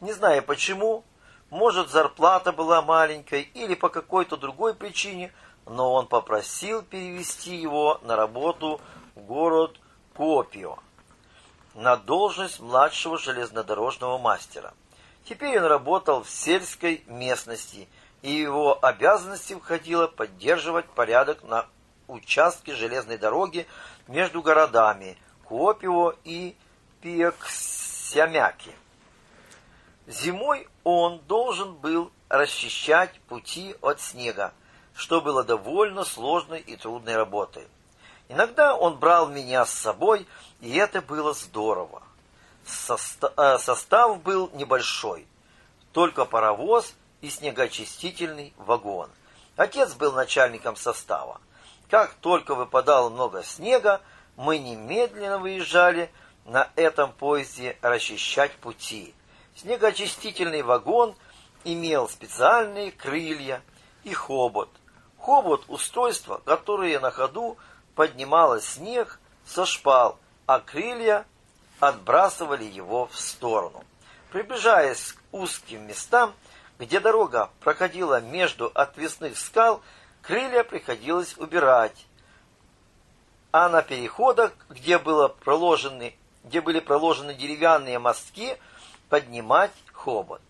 Не 0.02 0.12
знаю 0.12 0.44
почему, 0.44 1.06
может 1.50 1.90
зарплата 1.90 2.52
была 2.52 2.82
маленькой 2.82 3.44
или 3.54 3.74
по 3.76 3.88
какой-то 3.88 4.36
другой 4.36 4.74
причине, 4.74 5.32
но 5.66 5.94
он 5.94 6.08
попросил 6.08 6.82
перевести 6.82 7.56
его 7.56 8.02
на 8.04 8.18
работу 8.18 8.82
в 9.16 9.22
город 9.22 9.80
Копио 10.14 10.78
на 11.74 11.96
должность 11.96 12.60
младшего 12.60 13.18
железнодорожного 13.18 14.18
мастера. 14.18 14.74
Теперь 15.24 15.58
он 15.60 15.68
работал 15.68 16.24
в 16.24 16.30
сельской 16.30 17.06
местности, 17.08 17.88
и 18.24 18.30
его 18.30 18.78
обязанности 18.84 19.54
входило 19.54 20.08
поддерживать 20.08 20.88
порядок 20.88 21.44
на 21.44 21.66
участке 22.08 22.76
железной 22.76 23.18
дороги 23.18 23.68
между 24.08 24.42
городами 24.42 25.18
Копио 25.46 26.14
и 26.24 26.56
Пиексямяки. 27.02 28.76
Зимой 30.08 30.68
он 30.84 31.20
должен 31.28 31.76
был 31.76 32.12
расчищать 32.30 33.20
пути 33.22 33.76
от 33.82 34.02
снега, 34.02 34.54
что 34.94 35.22
было 35.22 35.44
довольно 35.44 36.04
сложной 36.04 36.60
и 36.60 36.76
трудной 36.76 37.16
работой. 37.16 37.68
Иногда 38.30 38.76
он 38.76 38.98
брал 38.98 39.30
меня 39.30 39.66
с 39.66 39.72
собой, 39.72 40.28
и 40.62 40.76
это 40.76 41.02
было 41.02 41.34
здорово. 41.34 42.02
Э, 42.66 43.58
состав 43.60 44.22
был 44.22 44.50
небольшой, 44.54 45.28
только 45.92 46.26
паровоз 46.26 46.94
и 47.22 47.30
снегочистительный 47.30 48.54
вагон. 48.58 49.10
Отец 49.56 49.94
был 49.94 50.14
начальником 50.14 50.76
состава. 50.76 51.40
Как 51.94 52.16
только 52.16 52.56
выпадало 52.56 53.12
много 53.12 53.44
снега, 53.44 54.02
мы 54.36 54.58
немедленно 54.58 55.38
выезжали 55.38 56.12
на 56.44 56.72
этом 56.76 57.12
поезде 57.12 57.78
расчищать 57.84 58.52
пути. 58.54 59.14
Снегоочистительный 59.56 60.64
вагон 60.64 61.14
имел 61.64 62.10
специальные 62.10 62.92
крылья 62.94 63.62
и 64.04 64.12
хобот. 64.12 64.72
Хобот– 65.20 65.66
устройство, 65.68 66.42
которое 66.46 67.00
на 67.00 67.12
ходу 67.12 67.58
поднимало 67.94 68.60
снег 68.60 69.20
со 69.46 69.68
шпал, 69.68 70.18
а 70.48 70.62
крылья 70.62 71.28
отбрасывали 71.80 72.64
его 72.66 73.06
в 73.06 73.16
сторону. 73.20 73.84
Приближаясь 74.32 75.12
к 75.12 75.20
узким 75.32 75.86
местам, 75.86 76.34
где 76.80 77.00
дорога 77.00 77.52
проходила 77.60 78.20
между 78.20 78.72
отвесных 78.74 79.38
скал, 79.38 79.84
крылья 80.24 80.64
приходилось 80.64 81.38
убирать, 81.38 82.06
а 83.52 83.70
на 83.70 83.84
переходах, 83.84 84.54
где, 84.70 84.98
было 84.98 85.28
проложены, 85.28 86.16
где 86.44 86.62
были 86.62 86.80
проложены 86.80 87.36
деревянные 87.36 88.00
мостки, 88.00 88.58
поднимать 89.10 89.72
хобот. 89.92 90.42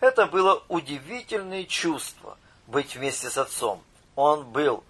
Это 0.00 0.24
было 0.24 0.62
удивительное 0.68 1.64
чувство 1.64 2.38
быть 2.66 2.96
вместе 2.96 3.28
с 3.28 3.36
отцом. 3.36 3.82
Он 4.16 4.46
был 4.46 4.82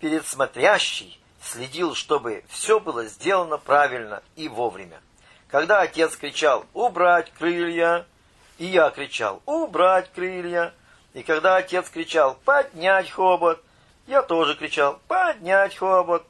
перед 0.00 0.26
смотрящий, 0.26 1.18
следил, 1.42 1.94
чтобы 1.94 2.44
все 2.48 2.80
было 2.80 3.06
сделано 3.06 3.56
правильно 3.56 4.22
и 4.36 4.48
вовремя. 4.48 5.00
Когда 5.48 5.80
отец 5.80 6.16
кричал 6.16 6.66
«Убрать 6.74 7.32
крылья!», 7.32 8.06
и 8.58 8.66
я 8.66 8.90
кричал 8.90 9.40
«Убрать 9.46 10.12
крылья!», 10.12 10.74
и 11.14 11.22
когда 11.22 11.56
отец 11.56 11.88
кричал 11.88 12.34
«Поднять 12.44 13.10
хобот!», 13.10 13.62
я 14.06 14.22
тоже 14.22 14.54
кричал 14.54 15.00
«Поднять 15.08 15.76
хобот!». 15.76 16.26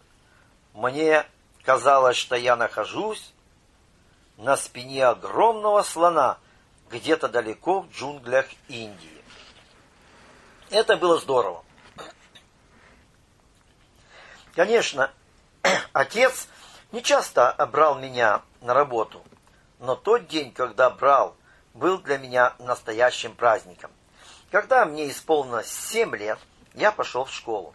Мне 0.74 1.26
казалось, 1.64 2.16
что 2.16 2.36
я 2.36 2.56
нахожусь 2.56 3.32
на 4.36 4.56
спине 4.56 5.06
огромного 5.06 5.82
слона 5.82 6.38
где-то 6.90 7.28
далеко 7.28 7.80
в 7.80 7.90
джунглях 7.90 8.46
Индии. 8.68 9.22
Это 10.70 10.96
было 10.96 11.18
здорово. 11.18 11.64
Конечно, 14.54 15.10
отец 15.92 16.48
не 16.92 17.02
часто 17.02 17.54
брал 17.72 17.98
меня 17.98 18.42
на 18.60 18.74
работу, 18.74 19.22
но 19.78 19.94
тот 19.94 20.26
день, 20.26 20.52
когда 20.52 20.90
брал, 20.90 21.36
был 21.74 21.98
для 21.98 22.18
меня 22.18 22.54
настоящим 22.58 23.34
праздником. 23.34 23.90
Когда 24.50 24.86
мне 24.86 25.10
исполнилось 25.10 25.70
семь 25.70 26.16
лет, 26.16 26.38
я 26.72 26.90
пошел 26.90 27.24
в 27.24 27.32
школу. 27.32 27.74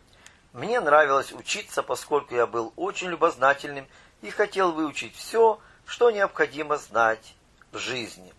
Мне 0.53 0.79
нравилось 0.79 1.31
учиться, 1.31 1.83
поскольку 1.83 2.33
я 2.33 2.47
был 2.47 2.73
очень 2.75 3.09
любознательным 3.09 3.87
и 4.21 4.31
хотел 4.31 4.71
выучить 4.71 5.15
все, 5.15 5.59
что 5.85 6.09
необходимо 6.09 6.77
знать 6.77 7.35
в 7.71 7.77
жизни. 7.77 8.33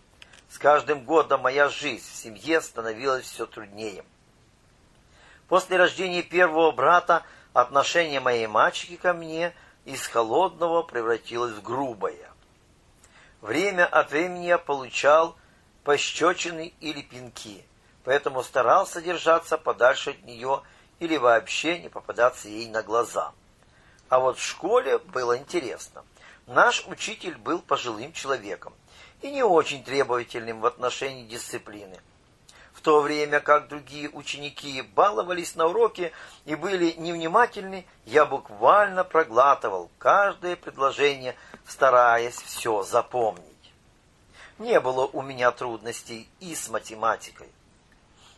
С 0.49 0.57
каждым 0.57 1.05
годом 1.05 1.41
моя 1.41 1.69
жизнь 1.69 2.05
в 2.05 2.15
семье 2.15 2.61
становилась 2.61 3.25
все 3.25 3.45
труднее. 3.45 4.03
После 5.47 5.77
рождения 5.77 6.21
первого 6.21 6.71
брата 6.71 7.23
отношение 7.53 8.19
моей 8.19 8.47
мачехи 8.47 8.97
ко 8.97 9.13
мне 9.13 9.53
из 9.85 10.05
холодного 10.07 10.83
превратилось 10.83 11.53
в 11.53 11.61
грубое. 11.61 12.29
Время 13.41 13.85
от 13.85 14.11
времени 14.11 14.47
я 14.47 14.57
получал 14.57 15.37
пощечины 15.83 16.73
или 16.81 17.01
пинки– 17.01 17.63
поэтому 18.05 18.43
старался 18.43 19.01
держаться 19.01 19.57
подальше 19.57 20.11
от 20.11 20.23
нее 20.23 20.61
или 20.99 21.17
вообще 21.17 21.79
не 21.79 21.89
попадаться 21.89 22.47
ей 22.47 22.69
на 22.69 22.83
глаза. 22.83 23.33
А 24.07 24.19
вот 24.19 24.37
в 24.37 24.43
школе 24.43 24.99
было 24.99 25.37
интересно. 25.37 26.05
Наш 26.47 26.85
учитель 26.87 27.37
был 27.37 27.59
пожилым 27.59 28.13
человеком 28.13 28.73
и 29.21 29.31
не 29.31 29.43
очень 29.43 29.83
требовательным 29.83 30.61
в 30.61 30.65
отношении 30.67 31.25
дисциплины. 31.25 31.99
В 32.71 32.81
то 32.81 33.01
время 33.01 33.39
как 33.39 33.67
другие 33.67 34.09
ученики 34.09 34.83
баловались 34.83 35.55
на 35.55 35.65
уроке 35.65 36.11
и 36.45 36.53
были 36.53 36.91
невнимательны, 36.91 37.87
я 38.05 38.25
буквально 38.25 39.03
проглатывал 39.03 39.89
каждое 39.97 40.55
предложение, 40.55 41.35
стараясь 41.65 42.35
все 42.35 42.83
запомнить. 42.83 43.73
Не 44.59 44.79
было 44.79 45.07
у 45.07 45.23
меня 45.23 45.49
трудностей 45.51 46.29
и 46.39 46.53
с 46.53 46.69
математикой. 46.69 47.49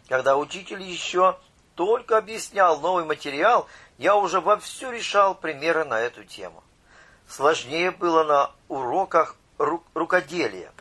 Когда 0.08 0.38
учитель 0.38 0.82
еще 0.82 1.38
только 1.76 2.18
объяснял 2.18 2.80
новый 2.80 3.04
материал, 3.04 3.68
я 3.98 4.16
уже 4.16 4.40
вовсю 4.40 4.92
решал 4.92 5.36
примеры 5.36 5.84
на 5.84 6.00
эту 6.00 6.24
тему. 6.24 6.64
Сложнее 7.28 7.92
было 7.92 8.24
на 8.24 8.52
уроках 8.70 9.36
ру 9.58 9.84
рукоделия, 9.94 10.72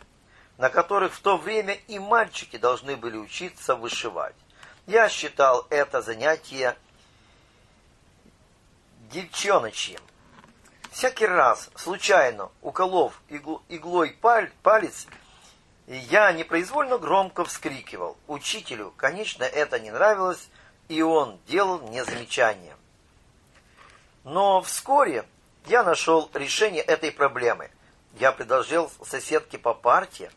на 0.58 0.70
которых 0.70 1.12
в 1.12 1.20
то 1.20 1.36
время 1.36 1.74
и 1.74 1.98
мальчики 1.98 2.56
должны 2.56 2.96
были 2.96 3.16
учиться 3.16 3.74
вышивать. 3.74 4.36
Я 4.86 5.08
считал 5.08 5.66
это 5.70 6.02
занятие 6.02 6.76
девчоночьим. 9.10 10.00
Всякий 10.92 11.26
раз, 11.26 11.68
случайно 11.74 12.50
уколов 12.62 13.20
иглой 13.28 14.16
палец, 14.62 15.08
я 15.86 16.32
непроизвольно 16.32 16.98
громко 16.98 17.44
вскрикивал. 17.44 18.16
Учителю, 18.26 18.92
конечно, 18.96 19.44
это 19.44 19.78
не 19.78 19.90
нравилось, 19.90 20.48
и 20.88 21.02
он 21.02 21.38
делал 21.46 21.78
мне 21.78 22.04
замечания. 22.04 22.76
Но 24.24 24.60
вскоре 24.62 25.24
я 25.66 25.84
нашел 25.84 26.28
решение 26.34 26.82
этой 26.82 27.12
проблемы. 27.12 27.70
Я 28.18 28.32
предложил 28.32 28.90
соседке 29.04 29.58
по 29.58 29.74
парте, 29.74 30.30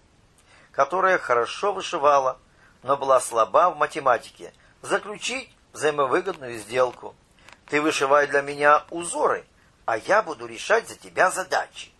которая 0.71 1.17
хорошо 1.17 1.73
вышивала, 1.73 2.37
но 2.83 2.97
была 2.97 3.19
слаба 3.19 3.69
в 3.71 3.77
математике, 3.77 4.53
заключить 4.81 5.51
взаимовыгодную 5.73 6.59
сделку. 6.59 7.15
Ты 7.67 7.81
вышивай 7.81 8.27
для 8.27 8.41
меня 8.41 8.83
узоры, 8.89 9.45
а 9.85 9.97
я 9.97 10.21
буду 10.21 10.45
решать 10.45 10.87
за 10.87 10.95
тебя 10.95 11.31
задачи. 11.31 11.91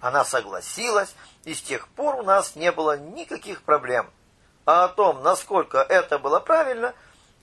Она 0.00 0.24
согласилась, 0.24 1.14
и 1.44 1.54
с 1.54 1.62
тех 1.62 1.88
пор 1.88 2.16
у 2.16 2.22
нас 2.22 2.56
не 2.56 2.72
было 2.72 2.98
никаких 2.98 3.62
проблем. 3.62 4.10
А 4.64 4.84
о 4.84 4.88
том, 4.88 5.22
насколько 5.22 5.78
это 5.78 6.18
было 6.18 6.40
правильно, 6.40 6.94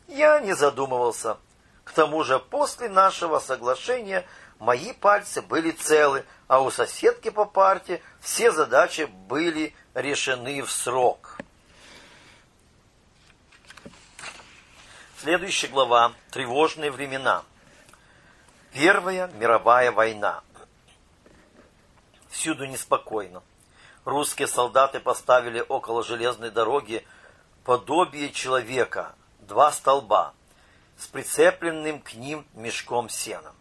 я 0.08 0.40
не 0.40 0.54
задумывался. 0.54 1.38
К 1.84 1.92
тому 1.92 2.24
же 2.24 2.40
после 2.40 2.90
нашего 2.90 3.40
соглашения 3.40 4.26
мои 4.60 4.94
пальцы 4.94 5.42
были 5.42 5.72
целы, 5.72 6.26
а 6.48 6.62
у 6.62 6.72
соседки 6.72 7.30
по 7.30 7.46
парте 7.46 8.02
все 8.22 8.52
задачи 8.52 9.06
были 9.06 9.76
решены 9.94 10.62
в 10.64 10.72
срок. 10.72 11.38
Следующая 15.22 15.68
глава. 15.68 16.14
Тревожные 16.32 16.92
времена. 16.92 17.44
Первая 18.72 19.28
мировая 19.28 19.92
война. 19.92 20.44
Всюду 22.38 22.68
неспокойно. 22.68 23.42
Русские 24.06 24.48
солдаты 24.48 25.00
поставили 25.00 25.66
около 25.68 26.04
железной 26.04 26.52
дороги 26.52 27.04
подобие 27.66 28.32
человека, 28.32 29.16
два 29.40 29.72
столба, 29.72 30.36
с 31.00 31.08
прицепленным 31.08 32.00
к 32.00 32.14
ним 32.14 32.46
мешком 32.54 33.10
сена. 33.10 33.54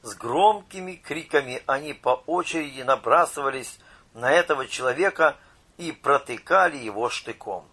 С 0.00 0.14
громкими 0.14 0.94
криками 0.94 1.62
они 1.66 1.92
по 1.92 2.22
очереди 2.26 2.80
набрасывались 2.80 3.78
на 4.14 4.32
этого 4.32 4.66
человека 4.66 5.36
и 5.76 5.92
протыкали 5.92 6.78
его 6.78 7.10
штыком. 7.10 7.68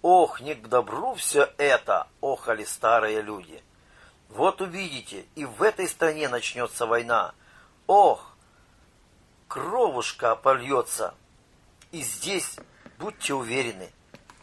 Ох, 0.00 0.40
не 0.40 0.54
к 0.54 0.68
добру 0.68 1.12
все 1.16 1.52
это, 1.58 2.06
охали 2.22 2.64
старые 2.64 3.20
люди. 3.20 3.62
Вот 4.30 4.62
увидите, 4.62 5.26
и 5.34 5.44
в 5.44 5.62
этой 5.62 5.86
стране 5.86 6.30
начнется 6.30 6.86
война. 6.86 7.34
Ох, 7.86 8.27
кровушка 9.48 10.36
польется. 10.36 11.14
И 11.90 12.02
здесь, 12.02 12.56
будьте 12.98 13.34
уверены. 13.34 13.90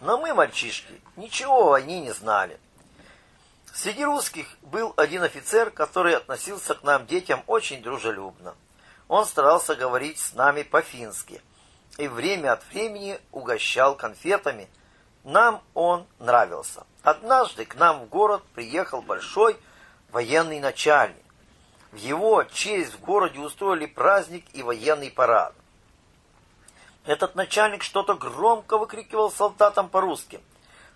Но 0.01 0.17
мы, 0.17 0.33
мальчишки, 0.33 1.01
ничего 1.15 1.67
о 1.67 1.69
войне 1.71 2.01
не 2.01 2.11
знали. 2.11 2.59
Среди 3.73 4.03
русских 4.03 4.47
был 4.61 4.93
один 4.97 5.23
офицер, 5.23 5.69
который 5.69 6.15
относился 6.15 6.75
к 6.75 6.83
нам, 6.83 7.05
детям, 7.05 7.43
очень 7.47 7.81
дружелюбно. 7.81 8.55
Он 9.07 9.25
старался 9.25 9.75
говорить 9.75 10.19
с 10.19 10.33
нами 10.33 10.63
по-фински 10.63 11.41
и 11.97 12.07
время 12.07 12.53
от 12.53 12.65
времени 12.69 13.19
угощал 13.31 13.95
конфетами. 13.95 14.67
Нам 15.23 15.61
он 15.73 16.07
нравился. 16.19 16.85
Однажды 17.03 17.65
к 17.65 17.75
нам 17.75 18.01
в 18.01 18.09
город 18.09 18.43
приехал 18.53 19.01
большой 19.01 19.57
военный 20.11 20.59
начальник. 20.59 21.24
В 21.95 21.97
его 21.97 22.43
честь 22.43 22.91
в 22.91 22.99
городе 22.99 23.39
устроили 23.39 23.86
праздник 23.86 24.43
и 24.51 24.62
военный 24.62 25.10
парад. 25.10 25.55
Этот 27.05 27.36
начальник 27.36 27.84
что-то 27.84 28.15
громко 28.15 28.77
выкрикивал 28.77 29.31
солдатам 29.31 29.88
по-русски, 29.88 30.41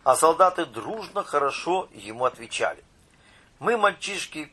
а 0.03 0.17
солдаты 0.17 0.65
дружно 0.65 1.23
хорошо 1.23 1.87
ему 1.93 2.25
отвечали. 2.25 2.83
Мы, 3.59 3.77
мальчишки, 3.77 4.51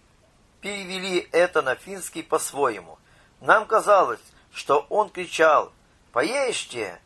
перевели 0.61 1.29
это 1.33 1.63
на 1.63 1.75
финский 1.75 2.23
по-своему. 2.23 2.97
Нам 3.41 3.67
казалось, 3.67 4.23
что 4.53 4.87
он 4.89 5.11
кричал 5.11 5.73
«Поешьте, 6.13 7.01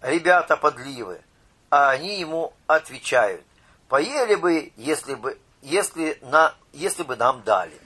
ребята 0.00 0.56
подливы!» 0.56 1.20
А 1.68 1.90
они 1.90 2.18
ему 2.18 2.54
отвечают 2.66 3.44
«Поели 3.90 4.36
бы, 4.36 4.72
если 4.76 5.14
бы, 5.14 5.38
если, 5.60 6.16
на, 6.22 6.54
если 6.72 7.02
бы 7.02 7.16
нам 7.16 7.42
дали». 7.42 7.78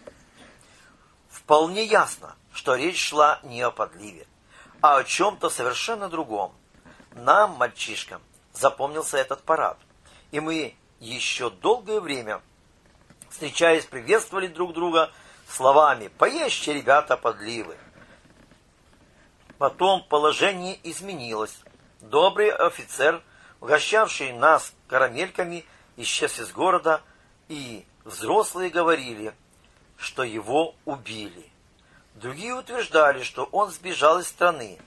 Вполне 1.45 1.85
ясно, 1.85 2.37
что 2.53 2.77
речь 2.77 3.09
шла 3.09 3.41
не 3.43 3.63
о 3.63 3.73
подливе, 3.73 4.27
а 4.81 4.99
о 4.99 5.05
чем-то 5.05 5.51
совершенно 5.51 6.09
другом. 6.09 6.55
Нам, 7.15 7.57
мальчишкам, 7.57 8.23
запомнился 8.53 9.19
этот 9.19 9.43
парад, 9.43 9.77
и 10.31 10.39
мы 10.39 10.77
еще 11.01 11.51
долгое 11.51 12.01
время, 12.01 12.41
встречаясь, 13.29 13.85
приветствовали 13.85 14.47
друг 14.47 14.73
друга 14.73 15.11
словами 15.49 16.09
«Поешьте, 16.17 16.73
ребята, 16.75 17.17
подливы». 17.17 17.77
Потом 19.59 20.05
положение 20.05 20.79
изменилось. 20.89 21.59
Добрый 22.01 22.51
офицер, 22.51 23.21
угощавший 23.61 24.33
нас 24.33 24.73
карамельками, 24.87 25.65
исчез 25.97 26.39
из 26.39 26.53
города, 26.53 27.03
и 27.49 27.85
взрослые 28.05 28.71
говорили, 28.71 29.35
что 30.03 30.25
его 30.25 30.75
убили. 30.85 31.49
Другие 32.15 32.55
утверждали, 32.55 33.23
что 33.23 33.45
он 33.45 33.71
сбежал 33.71 34.19
из 34.19 34.27
страны, 34.27 34.79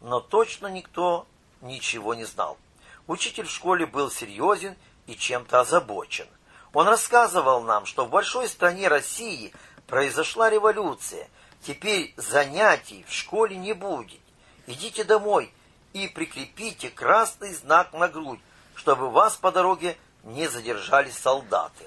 но 0.00 0.18
точно 0.18 0.66
никто 0.66 1.26
ничего 1.60 2.14
не 2.14 2.24
знал. 2.24 2.58
Учитель 3.06 3.46
в 3.46 3.52
школе 3.52 3.86
был 3.86 4.10
серьезен 4.10 4.76
и 5.06 5.14
чем-то 5.14 5.60
озабочен. 5.60 6.26
Он 6.72 6.88
рассказывал 6.88 7.62
нам, 7.62 7.86
что 7.86 8.04
в 8.04 8.10
большой 8.10 8.48
стране 8.48 8.88
России 8.88 9.52
произошла 9.86 10.50
революция. 10.50 11.28
Теперь 11.62 12.12
занятий 12.16 13.04
в 13.08 13.12
школе 13.12 13.56
не 13.56 13.74
будет. 13.74 14.20
Идите 14.66 15.04
домой 15.04 15.54
и 15.92 16.08
прикрепите 16.08 16.90
красный 16.90 17.54
знак 17.54 17.92
на 17.92 18.08
грудь, 18.08 18.40
чтобы 18.74 19.08
вас 19.08 19.36
по 19.36 19.52
дороге 19.52 19.96
не 20.24 20.48
задержали 20.48 21.10
солдаты. 21.10 21.84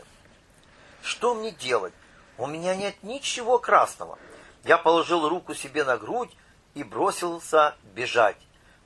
Что 1.02 1.36
мне 1.36 1.52
делать? 1.52 1.94
У 2.38 2.46
меня 2.46 2.76
нет 2.76 2.96
ничего 3.02 3.58
красного. 3.58 4.20
Я 4.64 4.78
положил 4.78 5.28
руку 5.28 5.54
себе 5.54 5.84
на 5.84 5.98
грудь 5.98 6.36
и 6.76 6.84
бросился 6.84 7.76
бежать, 7.96 8.38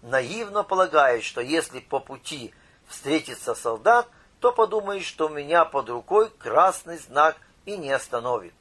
наивно 0.02 0.64
полагая, 0.64 1.22
что 1.22 1.42
если 1.42 1.80
по 1.80 2.00
пути 2.00 2.54
встретится 2.88 3.56
солдат, 3.56 4.08
то 4.40 4.52
подумает, 4.52 5.04
что 5.04 5.28
у 5.28 5.30
меня 5.30 5.66
под 5.66 5.90
рукой 5.90 6.30
красный 6.30 6.98
знак 6.98 7.38
и 7.66 7.78
не 7.78 7.92
остановит. 7.92 8.56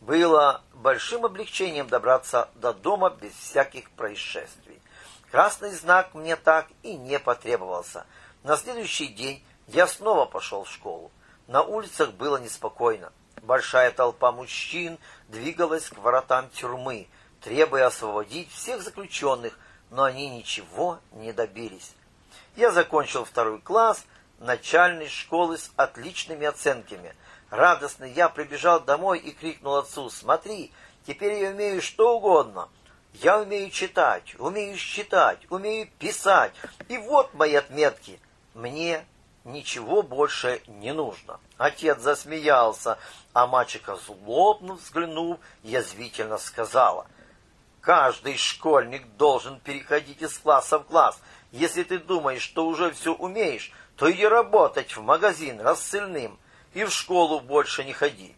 Было 0.00 0.62
большим 0.74 1.24
облегчением 1.24 1.88
добраться 1.88 2.50
до 2.56 2.74
дома 2.74 3.10
без 3.10 3.32
всяких 3.32 3.90
происшествий. 3.92 4.82
Красный 5.30 5.72
знак 5.72 6.14
мне 6.14 6.36
так 6.36 6.66
и 6.82 6.94
не 6.96 7.18
потребовался. 7.18 8.04
На 8.42 8.56
следующий 8.56 9.06
день 9.06 9.42
я 9.68 9.86
снова 9.86 10.26
пошел 10.26 10.64
в 10.64 10.70
школу. 10.70 11.10
На 11.46 11.62
улицах 11.62 12.12
было 12.12 12.36
неспокойно. 12.36 13.12
Большая 13.44 13.90
толпа 13.90 14.32
мужчин 14.32 14.98
двигалась 15.28 15.90
к 15.90 15.98
воротам 15.98 16.48
тюрьмы, 16.48 17.08
требуя 17.42 17.88
освободить 17.88 18.50
всех 18.50 18.80
заключенных, 18.80 19.58
но 19.90 20.04
они 20.04 20.30
ничего 20.30 20.98
не 21.12 21.30
добились. 21.34 21.92
Я 22.56 22.70
закончил 22.70 23.26
второй 23.26 23.60
класс 23.60 24.06
начальной 24.40 25.08
школы 25.08 25.58
с 25.58 25.70
отличными 25.76 26.46
оценками. 26.46 27.14
Радостный 27.50 28.10
я 28.12 28.30
прибежал 28.30 28.80
домой 28.80 29.18
и 29.18 29.30
крикнул 29.30 29.76
отцу, 29.76 30.08
«Смотри, 30.08 30.72
теперь 31.06 31.34
я 31.42 31.50
умею 31.50 31.82
что 31.82 32.16
угодно. 32.16 32.70
Я 33.12 33.38
умею 33.38 33.70
читать, 33.70 34.34
умею 34.38 34.78
считать, 34.78 35.40
умею 35.50 35.90
писать. 35.98 36.52
И 36.88 36.96
вот 36.96 37.34
мои 37.34 37.54
отметки. 37.54 38.18
Мне 38.54 39.04
ничего 39.44 40.02
больше 40.02 40.62
не 40.66 40.92
нужно». 40.92 41.38
Отец 41.56 42.00
засмеялся, 42.00 42.98
а 43.32 43.46
мальчика 43.46 43.96
злобно 43.96 44.74
взглянув, 44.74 45.38
язвительно 45.62 46.38
сказала, 46.38 47.06
«Каждый 47.80 48.36
школьник 48.36 49.06
должен 49.16 49.60
переходить 49.60 50.22
из 50.22 50.36
класса 50.38 50.78
в 50.78 50.84
класс. 50.84 51.20
Если 51.52 51.82
ты 51.82 51.98
думаешь, 51.98 52.42
что 52.42 52.66
уже 52.66 52.90
все 52.92 53.14
умеешь, 53.14 53.72
то 53.96 54.10
иди 54.10 54.26
работать 54.26 54.96
в 54.96 55.02
магазин 55.02 55.60
рассыльным 55.60 56.38
и 56.72 56.84
в 56.84 56.90
школу 56.90 57.40
больше 57.40 57.84
не 57.84 57.92
ходи. 57.92 58.34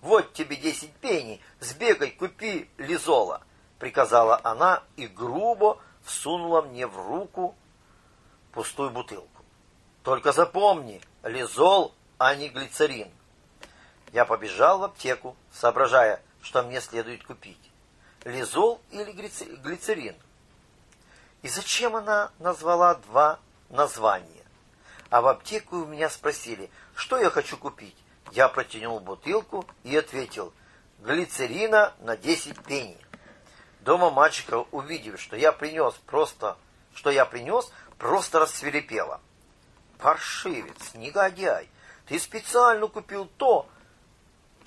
Вот 0.00 0.32
тебе 0.32 0.56
десять 0.56 0.92
пеней, 0.94 1.42
сбегай, 1.60 2.10
купи 2.10 2.70
лизола, 2.78 3.42
приказала 3.78 4.40
она 4.42 4.82
и 4.96 5.06
грубо 5.06 5.78
всунула 6.02 6.62
мне 6.62 6.86
в 6.86 6.96
руку 6.96 7.54
пустую 8.52 8.90
бутылку. 8.90 9.39
Только 10.02 10.32
запомни, 10.32 11.00
лизол, 11.22 11.94
а 12.18 12.34
не 12.34 12.48
глицерин. 12.48 13.10
Я 14.12 14.24
побежал 14.24 14.78
в 14.78 14.84
аптеку, 14.84 15.36
соображая, 15.52 16.22
что 16.42 16.62
мне 16.62 16.80
следует 16.80 17.24
купить. 17.24 17.70
Лизол 18.24 18.80
или 18.90 19.12
глицерин. 19.12 20.16
И 21.42 21.48
зачем 21.48 21.96
она 21.96 22.30
назвала 22.38 22.94
два 22.94 23.38
названия? 23.68 24.44
А 25.10 25.20
в 25.20 25.28
аптеку 25.28 25.76
у 25.76 25.86
меня 25.86 26.08
спросили, 26.08 26.70
что 26.94 27.18
я 27.18 27.30
хочу 27.30 27.56
купить. 27.56 27.96
Я 28.32 28.48
протянул 28.48 29.00
бутылку 29.00 29.66
и 29.82 29.96
ответил, 29.96 30.52
глицерина 31.00 31.94
на 32.00 32.16
10 32.16 32.62
пенни. 32.64 32.98
Дома 33.80 34.10
мальчика, 34.10 34.64
увидев, 34.70 35.20
что 35.20 35.36
я 35.36 35.52
принес 35.52 35.94
просто, 36.06 36.56
что 36.94 37.10
я 37.10 37.24
принес, 37.24 37.70
просто 37.98 38.38
рассверепела. 38.38 39.20
Паршивец, 40.00 40.94
негодяй, 40.94 41.68
ты 42.06 42.18
специально 42.18 42.86
купил 42.86 43.26
то, 43.36 43.68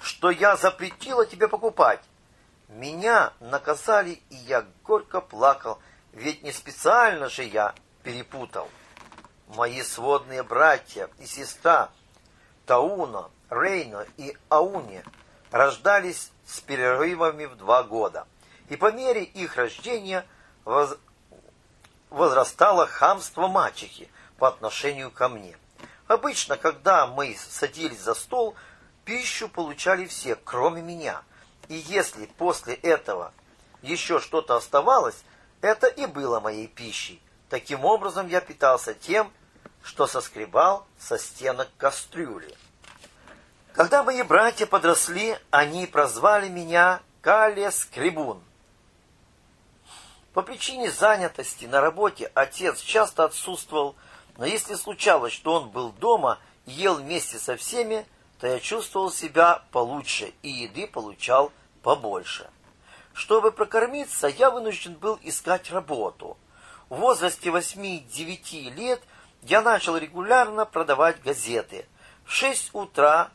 что 0.01 0.29
я 0.29 0.55
запретила 0.55 1.25
тебе 1.25 1.47
покупать. 1.47 2.01
Меня 2.69 3.33
наказали, 3.39 4.21
и 4.29 4.35
я 4.35 4.65
горько 4.83 5.21
плакал, 5.21 5.79
ведь 6.11 6.43
не 6.43 6.51
специально 6.51 7.29
же 7.29 7.43
я 7.43 7.73
перепутал 8.03 8.69
мои 9.55 9.81
сводные 9.81 10.43
братья 10.43 11.09
и 11.19 11.25
сестра 11.25 11.89
Тауна, 12.65 13.29
Рейна 13.49 14.05
и 14.17 14.35
Ауне 14.49 15.03
рождались 15.51 16.31
с 16.45 16.59
перерывами 16.61 17.45
в 17.45 17.55
два 17.55 17.83
года. 17.83 18.27
И 18.69 18.75
по 18.75 18.91
мере 18.91 19.23
их 19.23 19.57
рождения 19.57 20.25
воз... 20.65 20.97
возрастало 22.09 22.87
хамство 22.87 23.47
мачехи 23.47 24.09
по 24.43 24.49
отношению 24.49 25.09
ко 25.09 25.29
мне. 25.29 25.55
Обычно, 26.05 26.57
когда 26.57 27.07
мы 27.07 27.33
садились 27.49 28.01
за 28.01 28.13
стол, 28.13 28.55
пищу 29.05 29.47
получали 29.47 30.05
все, 30.05 30.35
кроме 30.35 30.81
меня. 30.81 31.21
И 31.69 31.75
если 31.75 32.25
после 32.25 32.73
этого 32.73 33.31
еще 33.81 34.19
что-то 34.19 34.57
оставалось, 34.57 35.23
это 35.61 35.87
и 35.87 36.07
было 36.07 36.41
моей 36.41 36.67
пищей. 36.67 37.21
Таким 37.47 37.85
образом, 37.85 38.27
я 38.27 38.41
питался 38.41 38.93
тем, 38.93 39.31
что 39.81 40.07
соскребал 40.07 40.85
со 40.99 41.17
стенок 41.17 41.69
кастрюли. 41.77 42.53
Когда 43.71 44.03
мои 44.03 44.23
братья 44.23 44.65
подросли, 44.65 45.37
они 45.51 45.87
прозвали 45.87 46.49
меня 46.49 46.99
Калия 47.21 47.71
Скребун. 47.71 48.43
По 50.33 50.41
причине 50.41 50.91
занятости 50.91 51.63
на 51.63 51.79
работе 51.79 52.29
отец 52.35 52.81
часто 52.81 53.23
отсутствовал, 53.23 53.95
но 54.37 54.45
если 54.45 54.75
случалось, 54.75 55.33
что 55.33 55.53
он 55.53 55.69
был 55.69 55.91
дома 55.91 56.39
и 56.65 56.71
ел 56.71 56.95
вместе 56.95 57.37
со 57.37 57.55
всеми, 57.55 58.05
то 58.39 58.47
я 58.47 58.59
чувствовал 58.59 59.11
себя 59.11 59.63
получше 59.71 60.33
и 60.41 60.49
еды 60.49 60.87
получал 60.87 61.51
побольше. 61.81 62.49
Чтобы 63.13 63.51
прокормиться, 63.51 64.27
я 64.27 64.49
вынужден 64.49 64.95
был 64.95 65.19
искать 65.21 65.71
работу. 65.71 66.37
В 66.89 66.95
возрасте 66.95 67.49
8-9 67.49 68.71
лет 68.71 69.01
я 69.43 69.61
начал 69.61 69.97
регулярно 69.97 70.65
продавать 70.65 71.21
газеты. 71.21 71.85
В 72.25 72.31
6 72.31 72.71
утра 72.73 73.29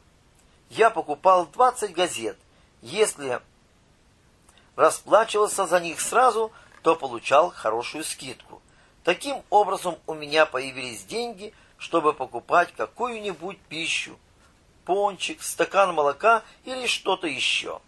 я 0.70 0.90
покупал 0.90 1.46
20 1.46 1.92
газет. 1.92 2.36
Если 2.82 3.40
расплачивался 4.76 5.66
за 5.66 5.80
них 5.80 6.00
сразу, 6.00 6.52
то 6.82 6.96
получал 6.96 7.50
хорошую 7.50 8.04
скидку. 8.04 8.62
Таким 9.08 9.42
образом 9.48 9.96
у 10.06 10.12
меня 10.12 10.44
появились 10.44 11.02
деньги, 11.02 11.54
чтобы 11.78 12.12
покупать 12.12 12.74
какую-нибудь 12.76 13.58
пищу, 13.58 14.18
пончик, 14.84 15.42
стакан 15.42 15.94
молока 15.94 16.42
или 16.66 16.86
что-то 16.86 17.26
еще. 17.26 17.80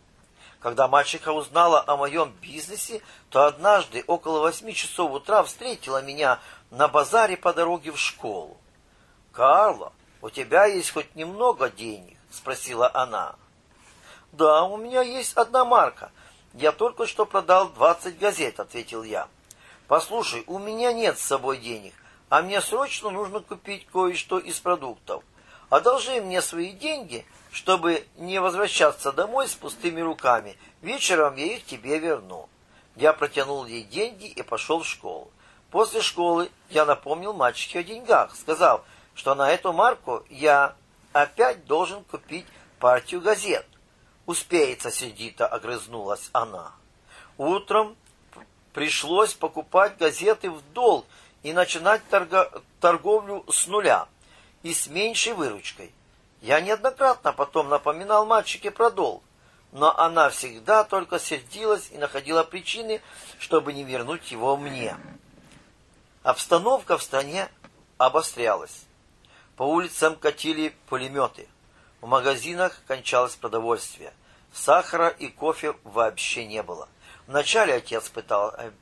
Когда 0.61 0.88
мальчика 0.88 1.33
узнала 1.33 1.85
о 1.87 1.98
моем 1.98 2.33
бизнесе, 2.40 3.02
то 3.28 3.44
однажды 3.44 4.02
около 4.06 4.40
восьми 4.40 4.74
часов 4.74 5.12
утра 5.12 5.42
встретила 5.42 6.00
меня 6.00 6.40
на 6.70 6.88
базаре 6.88 7.37
по 7.37 7.52
дороге 7.52 7.92
в 7.92 7.98
школу. 7.98 8.56
«Карло, 9.30 9.92
у 10.22 10.30
тебя 10.30 10.64
есть 10.64 10.90
хоть 10.90 11.14
немного 11.16 11.68
денег?»— 11.68 12.16
спросила 12.30 12.90
она. 12.94 13.37
«Да, 14.33 14.64
у 14.64 14.78
меня 14.78 15.02
есть 15.02 15.35
одна 15.35 15.66
марка. 15.66 16.12
Я 16.54 16.72
только 16.72 17.06
что 17.06 17.26
продал 17.26 17.68
двадцать 17.68 18.18
газет»,— 18.18 18.59
ответил 18.59 19.02
я. 19.02 19.28
«Послушай, 19.90 20.44
у 20.46 20.61
меня 20.61 20.92
нет 20.92 21.18
с 21.18 21.22
собой 21.22 21.59
денег, 21.59 21.92
а 22.29 22.42
мне 22.42 22.61
срочно 22.61 23.11
нужно 23.11 23.40
купить 23.40 23.88
кое-что 23.92 24.38
из 24.38 24.61
продуктов. 24.61 25.24
Одолжи 25.68 26.20
мне 26.20 26.42
свои 26.42 26.70
деньги, 26.70 27.26
чтобы 27.50 28.07
не 28.16 28.40
возвращаться 28.40 29.11
домой 29.11 29.48
с 29.48 29.55
пустыми 29.55 30.00
руками. 30.00 30.57
Вечером 30.81 31.35
я 31.35 31.46
их 31.46 31.64
тебе 31.64 31.98
верну. 31.98 32.48
Я 32.94 33.12
протянул 33.12 33.66
ей 33.66 33.83
деньги 33.83 34.26
и 34.26 34.42
пошел 34.42 34.85
в 34.85 34.87
школу. 34.87 35.33
После 35.72 36.03
школы 36.03 36.53
я 36.68 36.85
напомнил 36.85 37.33
мальчике 37.33 37.81
о 37.81 37.83
деньгах, 37.83 38.37
сказал, 38.37 38.85
что 39.16 39.35
на 39.35 39.50
эту 39.50 39.72
марку 39.72 40.24
я 40.31 40.76
опять 41.12 41.64
должен 41.64 42.05
купить 42.05 42.46
партию 42.79 43.22
газет. 43.22 43.66
Успеется, 44.24 44.92
сердито 44.92 45.48
огрызнулась 45.48 46.31
она. 46.33 46.74
Утром 47.38 47.96
пришлось 48.72 49.35
покупать 49.35 49.96
газеты 49.98 50.50
в 50.50 50.62
долг 50.72 51.06
и 51.42 51.52
начинать 51.52 52.02
торго 52.09 52.50
торговлю 52.80 53.44
с 53.50 53.66
нуля 53.66 54.06
и 54.62 54.72
с 54.72 54.87
меньшей 54.88 55.35
выручкой. 55.35 55.92
Я 56.40 56.61
неоднократно 56.61 57.33
потом 57.33 57.68
напоминал 57.68 58.26
мальчике 58.26 58.70
про 58.70 58.90
долг, 58.90 59.22
но 59.72 59.96
она 59.98 60.30
всегда 60.30 60.85
только 60.85 61.18
сердилась 61.18 61.90
и 61.90 61.98
находила 61.98 62.44
причины, 62.44 63.02
чтобы 63.38 63.72
не 63.72 63.85
вернуть 63.85 64.30
его 64.30 64.56
мне. 64.56 64.96
Обстановка 66.22 66.98
в 66.98 67.02
стране 67.02 67.48
обострялась. 67.98 68.85
По 69.56 69.62
улицам 69.62 70.16
катили 70.16 70.74
пулеметы. 70.88 71.48
В 72.00 72.06
магазинах 72.06 72.80
кончалось 72.87 73.37
продовольствие. 73.37 74.12
Сахара 74.52 75.09
и 75.09 75.28
кофе 75.28 75.74
вообще 75.85 76.46
не 76.46 76.62
было. 76.62 76.88
Вначале 77.30 77.74
отец 77.74 78.08
пытал, 78.08 78.52
э, 78.58 78.72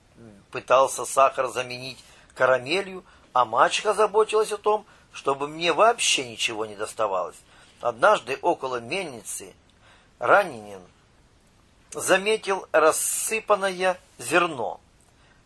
пытался 0.50 1.04
сахар 1.04 1.48
заменить 1.48 2.02
карамелью, 2.34 3.04
а 3.34 3.44
мачеха 3.44 3.92
заботилась 3.92 4.50
о 4.52 4.56
том, 4.56 4.86
чтобы 5.12 5.48
мне 5.48 5.74
вообще 5.74 6.26
ничего 6.26 6.64
не 6.64 6.74
доставалось. 6.74 7.36
Однажды 7.82 8.38
около 8.40 8.80
мельницы 8.80 9.54
раненин 10.18 10.80
заметил 11.90 12.66
рассыпанное 12.72 14.00
зерно. 14.16 14.80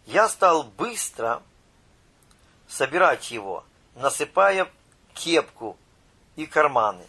Я 0.06 0.28
стал 0.28 0.62
быстро 0.62 1.42
собирать 2.68 3.32
его, 3.32 3.64
насыпая 3.96 4.70
кепку 5.14 5.76
и 6.36 6.46
карманы. 6.46 7.04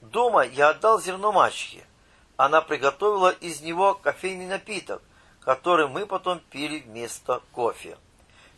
Дома 0.00 0.46
я 0.46 0.70
отдал 0.70 0.98
зерно 0.98 1.30
мачехе. 1.30 1.84
Она 2.38 2.62
приготовила 2.62 3.28
из 3.28 3.60
него 3.60 3.92
кофейный 3.92 4.46
напиток, 4.46 5.02
который 5.46 5.86
мы 5.86 6.06
потом 6.06 6.40
пили 6.50 6.80
вместо 6.80 7.40
кофе. 7.52 7.96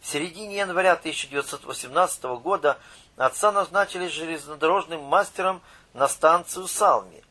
В 0.00 0.06
середине 0.06 0.56
января 0.56 0.94
1918 0.94 2.22
года 2.40 2.78
отца 3.18 3.52
назначили 3.52 4.08
железнодорожным 4.08 5.02
мастером 5.02 5.60
на 5.92 6.08
станцию 6.08 6.66
Салми. 6.66 7.22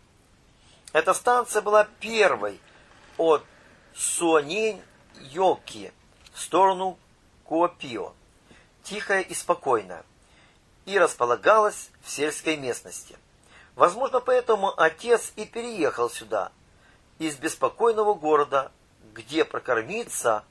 Эта 0.93 1.15
станция 1.15 1.63
была 1.63 1.85
первой 1.99 2.61
от 3.17 3.43
Суанень-Йоки 3.95 5.91
в 6.33 6.39
сторону 6.39 6.99
Куопио, 7.43 8.13
тихая 8.83 9.21
и 9.21 9.33
спокойная, 9.33 10.05
и 10.85 10.99
располагалась 10.99 11.89
в 12.03 12.11
сельской 12.11 12.57
местности. 12.57 13.17
Возможно, 13.73 14.19
поэтому 14.19 14.71
отец 14.79 15.33
и 15.35 15.45
переехал 15.45 16.11
сюда, 16.11 16.51
из 17.17 17.37
беспокойного 17.37 18.13
города, 18.13 18.71
где 19.17 19.43
прокормиться 19.43 20.43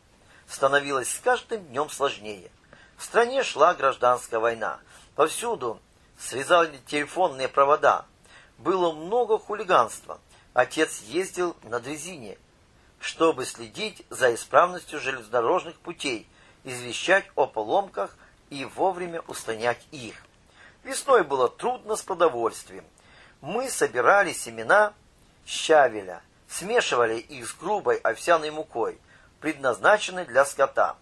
становилось 0.48 1.08
с 1.08 1.20
каждым 1.20 1.64
днем 1.66 1.88
сложнее. 1.88 2.50
В 2.96 3.04
стране 3.04 3.44
шла 3.44 3.74
гражданская 3.74 4.40
война. 4.40 4.80
Повсюду 5.14 5.80
срезали 6.18 6.76
телефонные 6.86 7.48
провода. 7.48 8.06
Было 8.58 8.92
много 8.92 9.38
хулиганства. 9.38 10.18
Отец 10.52 11.02
ездил 11.02 11.56
на 11.62 11.78
дрезине, 11.78 12.38
чтобы 12.98 13.44
следить 13.44 14.04
за 14.10 14.34
исправностью 14.34 14.98
железнодорожных 15.00 15.78
путей, 15.78 16.28
извещать 16.64 17.26
о 17.36 17.46
поломках 17.46 18.16
и 18.50 18.64
вовремя 18.64 19.20
устранять 19.28 19.86
их. 19.92 20.16
Весной 20.82 21.22
было 21.22 21.48
трудно 21.48 21.94
с 21.94 22.02
продовольствием. 22.02 22.84
Мы 23.40 23.68
собирали 23.68 24.32
семена 24.32 24.92
щавеля, 25.44 26.22
смешивали 26.48 27.18
их 27.18 27.48
с 27.48 27.54
грубой 27.54 27.96
овсяной 27.96 28.50
мукой, 28.50 28.98
предназначенной 29.40 30.24
для 30.24 30.44
скота, 30.44 30.96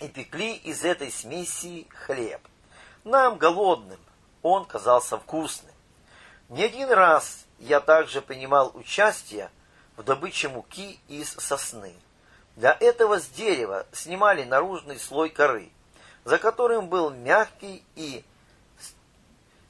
и 0.00 0.08
пекли 0.08 0.54
из 0.54 0.84
этой 0.84 1.10
смеси 1.10 1.86
хлеб. 2.06 2.40
Нам, 3.04 3.38
голодным, 3.38 3.98
он 4.42 4.64
казался 4.64 5.18
вкусным. 5.18 5.74
Не 6.48 6.64
один 6.64 6.90
раз 6.90 7.46
я 7.58 7.80
также 7.80 8.22
принимал 8.22 8.70
участие 8.74 9.50
в 9.96 10.02
добыче 10.02 10.48
муки 10.48 11.00
из 11.08 11.32
сосны. 11.34 11.94
Для 12.56 12.76
этого 12.78 13.20
с 13.20 13.26
дерева 13.28 13.86
снимали 13.92 14.44
наружный 14.44 14.98
слой 14.98 15.30
коры, 15.30 15.70
за 16.24 16.38
которым 16.38 16.88
был 16.88 17.10
мягкий 17.10 17.84
и 17.94 18.24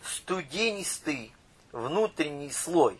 студенистый 0.02 1.34
внутренний 1.72 2.50
слой. 2.50 2.98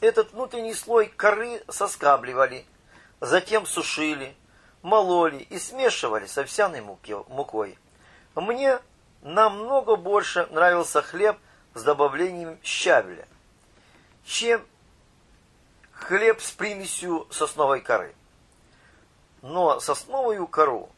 Этот 0.00 0.32
внутренний 0.32 0.74
слой 0.74 1.06
коры 1.06 1.62
соскабливали, 1.68 2.64
затем 3.20 3.66
сушили, 3.66 4.36
мололи 4.82 5.38
и 5.38 5.58
смешивали 5.58 6.26
с 6.26 6.38
овсяной 6.38 6.80
мукой. 6.80 7.78
Мне 8.34 8.78
намного 9.22 9.96
больше 9.96 10.46
нравился 10.50 11.02
хлеб 11.02 11.36
с 11.74 11.82
добавлением 11.82 12.58
щавеля, 12.62 13.26
чем 14.24 14.64
хлеб 15.92 16.40
с 16.40 16.52
примесью 16.52 17.26
сосновой 17.30 17.80
коры. 17.80 18.14
Но 19.42 19.80
сосновую 19.80 20.46
кору 20.46 20.90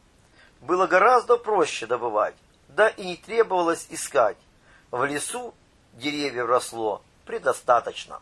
было 0.61 0.87
гораздо 0.87 1.37
проще 1.37 1.87
добывать, 1.87 2.35
да 2.69 2.89
и 2.89 3.05
не 3.05 3.17
требовалось 3.17 3.87
искать. 3.89 4.37
В 4.91 5.05
лесу 5.05 5.55
деревьев 5.95 6.47
росло 6.47 7.03
предостаточно. 7.25 8.21